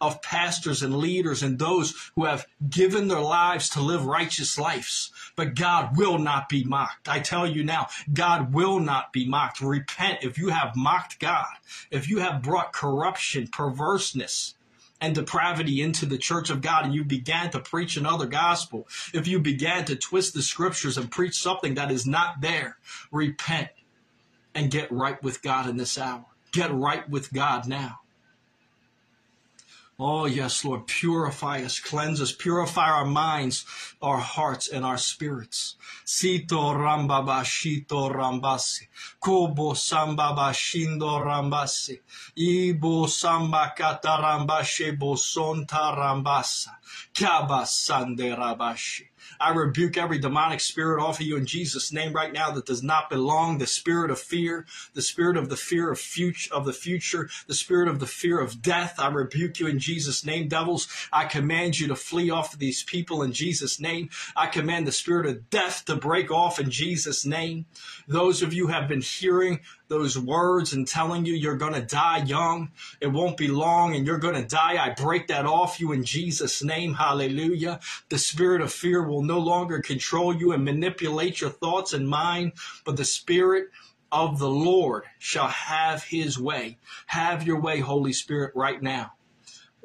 of 0.00 0.22
pastors 0.22 0.82
and 0.82 0.96
leaders 0.96 1.42
and 1.42 1.58
those 1.58 2.10
who 2.14 2.24
have 2.24 2.46
given 2.68 3.08
their 3.08 3.20
lives 3.20 3.68
to 3.70 3.80
live 3.82 4.06
righteous 4.06 4.58
lives. 4.58 5.10
But 5.36 5.54
God 5.54 5.96
will 5.96 6.18
not 6.18 6.48
be 6.48 6.64
mocked. 6.64 7.08
I 7.08 7.20
tell 7.20 7.46
you 7.46 7.62
now, 7.62 7.88
God 8.12 8.54
will 8.54 8.80
not 8.80 9.12
be 9.12 9.28
mocked. 9.28 9.60
Repent 9.60 10.20
if 10.22 10.38
you 10.38 10.48
have 10.48 10.74
mocked 10.74 11.18
God, 11.18 11.52
if 11.90 12.08
you 12.08 12.20
have 12.20 12.42
brought 12.42 12.72
corruption, 12.72 13.48
perverseness, 13.48 14.54
and 15.00 15.14
depravity 15.14 15.80
into 15.80 16.06
the 16.06 16.18
church 16.18 16.50
of 16.50 16.60
God 16.60 16.84
and 16.84 16.94
you 16.94 17.04
began 17.04 17.50
to 17.50 17.60
preach 17.60 17.96
another 17.96 18.26
gospel, 18.26 18.86
if 19.14 19.26
you 19.26 19.38
began 19.40 19.84
to 19.86 19.96
twist 19.96 20.34
the 20.34 20.42
scriptures 20.42 20.98
and 20.98 21.10
preach 21.10 21.40
something 21.40 21.74
that 21.74 21.90
is 21.90 22.06
not 22.06 22.40
there, 22.40 22.76
repent 23.10 23.70
and 24.54 24.70
get 24.70 24.90
right 24.90 25.22
with 25.22 25.42
God 25.42 25.68
in 25.68 25.76
this 25.76 25.98
hour. 25.98 26.24
Get 26.52 26.72
right 26.72 27.08
with 27.08 27.32
God 27.32 27.68
now. 27.68 27.99
Oh, 30.02 30.24
yes, 30.24 30.64
Lord, 30.64 30.86
purify 30.86 31.62
us, 31.62 31.78
cleanse 31.78 32.22
us, 32.22 32.32
purify 32.32 32.88
our 32.88 33.04
minds, 33.04 33.66
our 34.00 34.16
hearts, 34.16 34.66
and 34.66 34.82
our 34.82 34.96
spirits. 34.96 35.76
Sito 36.06 36.72
rambaba 36.74 37.44
shito 37.44 38.10
rambasi. 38.10 38.88
Kobo 39.20 39.74
sambaba 39.74 40.54
shindo 40.54 41.22
rambasi. 41.22 42.00
Ibo 42.34 43.08
samba 43.08 43.74
katarambashe 43.76 44.98
bosonta 44.98 45.94
rambasa. 45.94 46.76
Kaba 47.14 47.66
sande 47.66 48.34
rabashi. 48.34 49.10
I 49.38 49.52
rebuke 49.52 49.96
every 49.96 50.18
demonic 50.18 50.60
spirit 50.60 51.02
off 51.02 51.20
of 51.20 51.26
you 51.26 51.36
in 51.36 51.46
Jesus' 51.46 51.92
name 51.92 52.12
right 52.12 52.32
now 52.32 52.50
that 52.50 52.66
does 52.66 52.82
not 52.82 53.10
belong. 53.10 53.58
The 53.58 53.66
spirit 53.66 54.10
of 54.10 54.18
fear, 54.18 54.66
the 54.94 55.02
spirit 55.02 55.36
of 55.36 55.48
the 55.48 55.56
fear 55.56 55.90
of 55.90 56.00
future 56.00 56.52
of 56.52 56.64
the 56.64 56.72
future, 56.72 57.28
the 57.46 57.54
spirit 57.54 57.88
of 57.88 58.00
the 58.00 58.06
fear 58.06 58.40
of 58.40 58.62
death. 58.62 58.96
I 58.98 59.08
rebuke 59.08 59.60
you 59.60 59.66
in 59.66 59.78
Jesus' 59.78 59.89
name, 60.24 60.48
devils. 60.48 60.88
I 61.12 61.24
command 61.24 61.78
you 61.78 61.88
to 61.88 61.96
flee 61.96 62.30
off 62.30 62.52
of 62.52 62.58
these 62.58 62.82
people 62.82 63.22
in 63.22 63.32
Jesus' 63.32 63.80
name. 63.80 64.10
I 64.36 64.46
command 64.46 64.86
the 64.86 64.92
spirit 64.92 65.26
of 65.26 65.50
death 65.50 65.84
to 65.86 65.96
break 65.96 66.30
off 66.30 66.60
in 66.60 66.70
Jesus' 66.70 67.24
name. 67.26 67.66
Those 68.06 68.42
of 68.42 68.52
you 68.52 68.68
have 68.68 68.88
been 68.88 69.00
hearing 69.00 69.60
those 69.88 70.16
words 70.16 70.72
and 70.72 70.86
telling 70.86 71.26
you 71.26 71.34
you're 71.34 71.56
going 71.56 71.74
to 71.74 71.82
die 71.82 72.18
young. 72.18 72.70
It 73.00 73.08
won't 73.08 73.36
be 73.36 73.48
long 73.48 73.94
and 73.94 74.06
you're 74.06 74.18
going 74.18 74.40
to 74.40 74.46
die. 74.46 74.82
I 74.82 74.90
break 74.90 75.26
that 75.28 75.46
off 75.46 75.80
you 75.80 75.92
in 75.92 76.04
Jesus' 76.04 76.62
name. 76.62 76.94
Hallelujah. 76.94 77.80
The 78.08 78.18
spirit 78.18 78.62
of 78.62 78.72
fear 78.72 79.02
will 79.02 79.22
no 79.22 79.38
longer 79.38 79.80
control 79.80 80.34
you 80.34 80.52
and 80.52 80.64
manipulate 80.64 81.40
your 81.40 81.50
thoughts 81.50 81.92
and 81.92 82.08
mind, 82.08 82.52
but 82.84 82.96
the 82.96 83.04
spirit 83.04 83.68
of 84.12 84.38
the 84.38 84.50
Lord 84.50 85.04
shall 85.18 85.48
have 85.48 86.04
his 86.04 86.38
way. 86.38 86.78
Have 87.06 87.46
your 87.46 87.60
way, 87.60 87.80
Holy 87.80 88.12
Spirit, 88.12 88.52
right 88.54 88.82
now. 88.82 89.12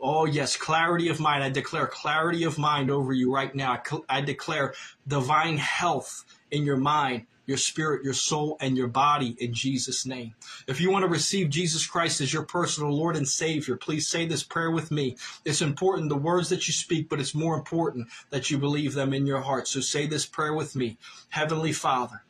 Oh, 0.02 0.26
yes, 0.26 0.58
clarity 0.58 1.10
of 1.10 1.20
mind. 1.20 1.44
I 1.44 1.50
declare 1.50 1.88
clarity 1.88 2.44
of 2.44 2.58
mind 2.58 2.92
over 2.92 3.14
you 3.14 3.34
right 3.34 3.54
now. 3.56 3.74
I, 4.10 4.18
I 4.18 4.22
declare 4.22 4.74
divine 5.08 5.58
health 5.58 6.26
in 6.52 6.64
your 6.64 6.78
mind 6.78 7.26
your 7.46 7.58
spirit, 7.58 8.04
your 8.04 8.14
soul, 8.14 8.58
and 8.60 8.78
your 8.78 8.88
body 8.88 9.36
in 9.40 9.54
Jesus' 9.54 10.06
name. 10.06 10.34
If 10.68 10.82
you 10.82 10.92
want 10.92 11.04
to 11.04 11.10
receive 11.10 11.50
Jesus 11.50 11.86
Christ 11.86 12.22
as 12.22 12.34
your 12.34 12.44
personal 12.44 12.96
Lord 12.96 13.16
and 13.16 13.28
Savior, 13.28 13.76
please 13.76 14.08
say 14.08 14.26
this 14.26 14.44
prayer 14.44 14.72
with 14.72 14.92
me. 14.92 15.16
It's 15.44 15.62
important, 15.62 16.10
the 16.10 16.16
words 16.16 16.50
that 16.50 16.68
you 16.68 16.74
speak, 16.74 17.10
but 17.10 17.20
it's 17.20 17.36
more 17.36 17.56
important 17.56 18.08
that 18.30 18.50
you 18.50 18.58
believe 18.58 18.94
them 18.94 19.14
in 19.14 19.26
your 19.26 19.42
heart. 19.42 19.68
So 19.68 19.80
say 19.80 20.08
this 20.08 20.26
prayer 20.26 20.54
with 20.54 20.76
me. 20.76 20.98
Heavenly 21.30 21.72
Father, 21.72 22.24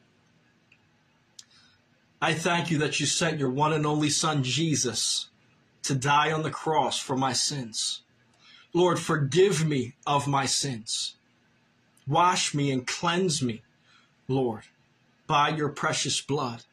I 2.22 2.34
thank 2.34 2.72
you 2.72 2.78
that 2.80 3.00
you 3.00 3.06
sent 3.06 3.40
your 3.40 3.52
one 3.52 3.74
and 3.74 3.86
only 3.86 4.10
Son, 4.10 4.44
Jesus, 4.44 5.30
to 5.86 5.96
die 5.96 6.32
on 6.32 6.44
the 6.44 6.52
cross 6.52 7.00
for 7.00 7.16
my 7.16 7.34
sins. 7.34 8.02
Lord, 8.74 9.00
forgive 9.00 9.66
me 9.66 9.96
of 10.06 10.28
my 10.28 10.46
sins. 10.46 11.16
Wash 12.08 12.54
me 12.54 12.72
and 12.72 12.86
cleanse 12.86 13.42
me, 13.42 13.64
Lord 14.28 14.64
by 15.28 15.50
your 15.50 15.70
precious 15.70 16.22
blood. 16.22 16.64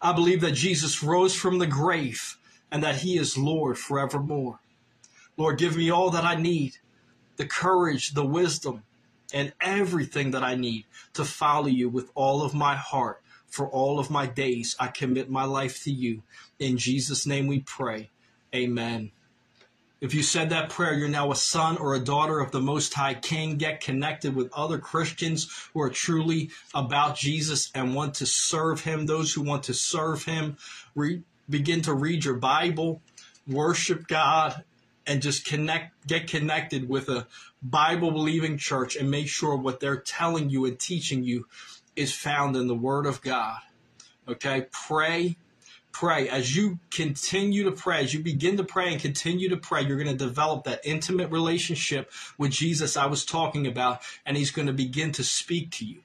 I 0.00 0.12
believe 0.12 0.40
that 0.40 0.52
Jesus 0.52 1.02
rose 1.02 1.34
from 1.34 1.58
the 1.58 1.66
grave 1.66 2.36
and 2.70 2.82
that 2.82 2.96
he 2.96 3.18
is 3.18 3.36
Lord 3.36 3.78
forevermore. 3.78 4.60
Lord, 5.36 5.58
give 5.58 5.76
me 5.76 5.90
all 5.90 6.10
that 6.10 6.24
I 6.24 6.34
need 6.34 6.76
the 7.36 7.46
courage, 7.46 8.14
the 8.14 8.26
wisdom, 8.26 8.82
and 9.32 9.52
everything 9.60 10.32
that 10.32 10.42
I 10.42 10.54
need 10.56 10.86
to 11.12 11.24
follow 11.24 11.68
you 11.68 11.88
with 11.88 12.10
all 12.14 12.42
of 12.42 12.54
my 12.54 12.74
heart 12.74 13.22
for 13.46 13.68
all 13.68 13.98
of 13.98 14.10
my 14.10 14.26
days. 14.26 14.74
I 14.80 14.88
commit 14.88 15.30
my 15.30 15.44
life 15.44 15.82
to 15.84 15.92
you. 15.92 16.22
In 16.58 16.78
Jesus' 16.78 17.26
name 17.26 17.46
we 17.46 17.60
pray. 17.60 18.10
Amen. 18.54 19.12
If 20.00 20.14
you 20.14 20.22
said 20.22 20.50
that 20.50 20.70
prayer, 20.70 20.94
you're 20.94 21.08
now 21.08 21.32
a 21.32 21.36
son 21.36 21.76
or 21.76 21.94
a 21.94 22.00
daughter 22.00 22.38
of 22.38 22.52
the 22.52 22.60
Most 22.60 22.94
High 22.94 23.14
King. 23.14 23.56
Get 23.56 23.80
connected 23.80 24.34
with 24.34 24.52
other 24.52 24.78
Christians 24.78 25.48
who 25.74 25.80
are 25.80 25.90
truly 25.90 26.50
about 26.72 27.16
Jesus 27.16 27.70
and 27.74 27.96
want 27.96 28.14
to 28.14 28.26
serve 28.26 28.82
Him. 28.82 29.06
Those 29.06 29.32
who 29.32 29.42
want 29.42 29.64
to 29.64 29.74
serve 29.74 30.24
Him, 30.24 30.56
re- 30.94 31.22
begin 31.50 31.82
to 31.82 31.94
read 31.94 32.24
your 32.24 32.36
Bible, 32.36 33.02
worship 33.48 34.06
God, 34.06 34.62
and 35.04 35.20
just 35.20 35.44
connect, 35.44 36.06
get 36.06 36.28
connected 36.28 36.88
with 36.88 37.08
a 37.08 37.26
Bible 37.60 38.12
believing 38.12 38.56
church 38.56 38.94
and 38.94 39.10
make 39.10 39.26
sure 39.26 39.56
what 39.56 39.80
they're 39.80 40.00
telling 40.00 40.48
you 40.48 40.64
and 40.66 40.78
teaching 40.78 41.24
you 41.24 41.48
is 41.96 42.14
found 42.14 42.54
in 42.54 42.68
the 42.68 42.74
Word 42.74 43.06
of 43.06 43.20
God. 43.20 43.58
Okay, 44.28 44.66
pray 44.70 45.36
pray, 45.98 46.28
as 46.28 46.54
you 46.54 46.78
continue 46.92 47.64
to 47.64 47.72
pray, 47.72 48.04
as 48.04 48.14
you 48.14 48.20
begin 48.20 48.56
to 48.56 48.62
pray 48.62 48.92
and 48.92 49.02
continue 49.02 49.48
to 49.48 49.56
pray, 49.56 49.82
you're 49.82 49.96
going 49.96 50.16
to 50.16 50.24
develop 50.24 50.62
that 50.62 50.80
intimate 50.84 51.28
relationship 51.32 52.12
with 52.38 52.52
Jesus 52.52 52.96
I 52.96 53.06
was 53.06 53.24
talking 53.24 53.66
about, 53.66 54.00
and 54.24 54.36
He's 54.36 54.52
going 54.52 54.68
to 54.68 54.72
begin 54.72 55.10
to 55.12 55.24
speak 55.24 55.72
to 55.72 55.84
you. 55.84 56.02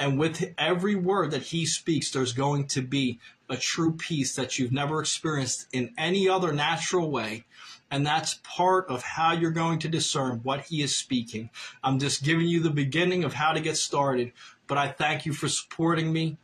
And 0.00 0.18
with 0.18 0.52
every 0.58 0.96
word 0.96 1.30
that 1.30 1.44
He 1.44 1.64
speaks, 1.64 2.10
there's 2.10 2.32
going 2.32 2.66
to 2.68 2.82
be 2.82 3.20
a 3.48 3.56
true 3.56 3.92
peace 3.92 4.34
that 4.34 4.58
you've 4.58 4.72
never 4.72 5.00
experienced 5.00 5.68
in 5.72 5.94
any 5.96 6.28
other 6.28 6.52
natural 6.52 7.08
way. 7.08 7.44
And 7.88 8.04
that's 8.04 8.40
part 8.42 8.88
of 8.88 9.04
how 9.04 9.32
you're 9.32 9.52
going 9.52 9.78
to 9.78 9.88
discern 9.88 10.40
what 10.42 10.62
he 10.62 10.82
is 10.82 10.96
speaking. 10.96 11.50
I'm 11.84 12.00
just 12.00 12.24
giving 12.24 12.48
you 12.48 12.58
the 12.58 12.70
beginning 12.70 13.22
of 13.22 13.34
how 13.34 13.52
to 13.52 13.60
get 13.60 13.76
started, 13.76 14.32
but 14.66 14.76
I 14.76 14.88
thank 14.88 15.24
you 15.24 15.32
for 15.32 15.46
supporting 15.46 16.12
me. 16.12 16.36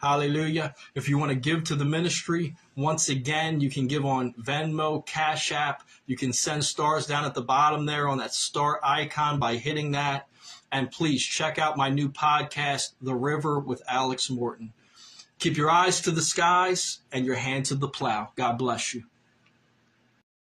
Hallelujah. 0.00 0.74
If 0.94 1.10
you 1.10 1.18
want 1.18 1.30
to 1.30 1.36
give 1.36 1.64
to 1.64 1.74
the 1.74 1.84
ministry, 1.84 2.56
once 2.74 3.10
again, 3.10 3.60
you 3.60 3.70
can 3.70 3.86
give 3.86 4.06
on 4.06 4.32
Venmo, 4.32 5.04
Cash 5.04 5.52
App. 5.52 5.82
You 6.06 6.16
can 6.16 6.32
send 6.32 6.64
stars 6.64 7.06
down 7.06 7.26
at 7.26 7.34
the 7.34 7.42
bottom 7.42 7.84
there 7.84 8.08
on 8.08 8.16
that 8.18 8.32
star 8.32 8.80
icon 8.82 9.38
by 9.38 9.56
hitting 9.56 9.90
that. 9.92 10.26
And 10.72 10.90
please 10.90 11.22
check 11.22 11.58
out 11.58 11.76
my 11.76 11.90
new 11.90 12.08
podcast, 12.08 12.94
The 13.02 13.14
River 13.14 13.60
with 13.60 13.82
Alex 13.86 14.30
Morton. 14.30 14.72
Keep 15.38 15.58
your 15.58 15.70
eyes 15.70 16.00
to 16.02 16.10
the 16.10 16.22
skies 16.22 17.00
and 17.12 17.26
your 17.26 17.36
hand 17.36 17.66
to 17.66 17.74
the 17.74 17.88
plow. 17.88 18.30
God 18.36 18.56
bless 18.56 18.94
you. 18.94 19.04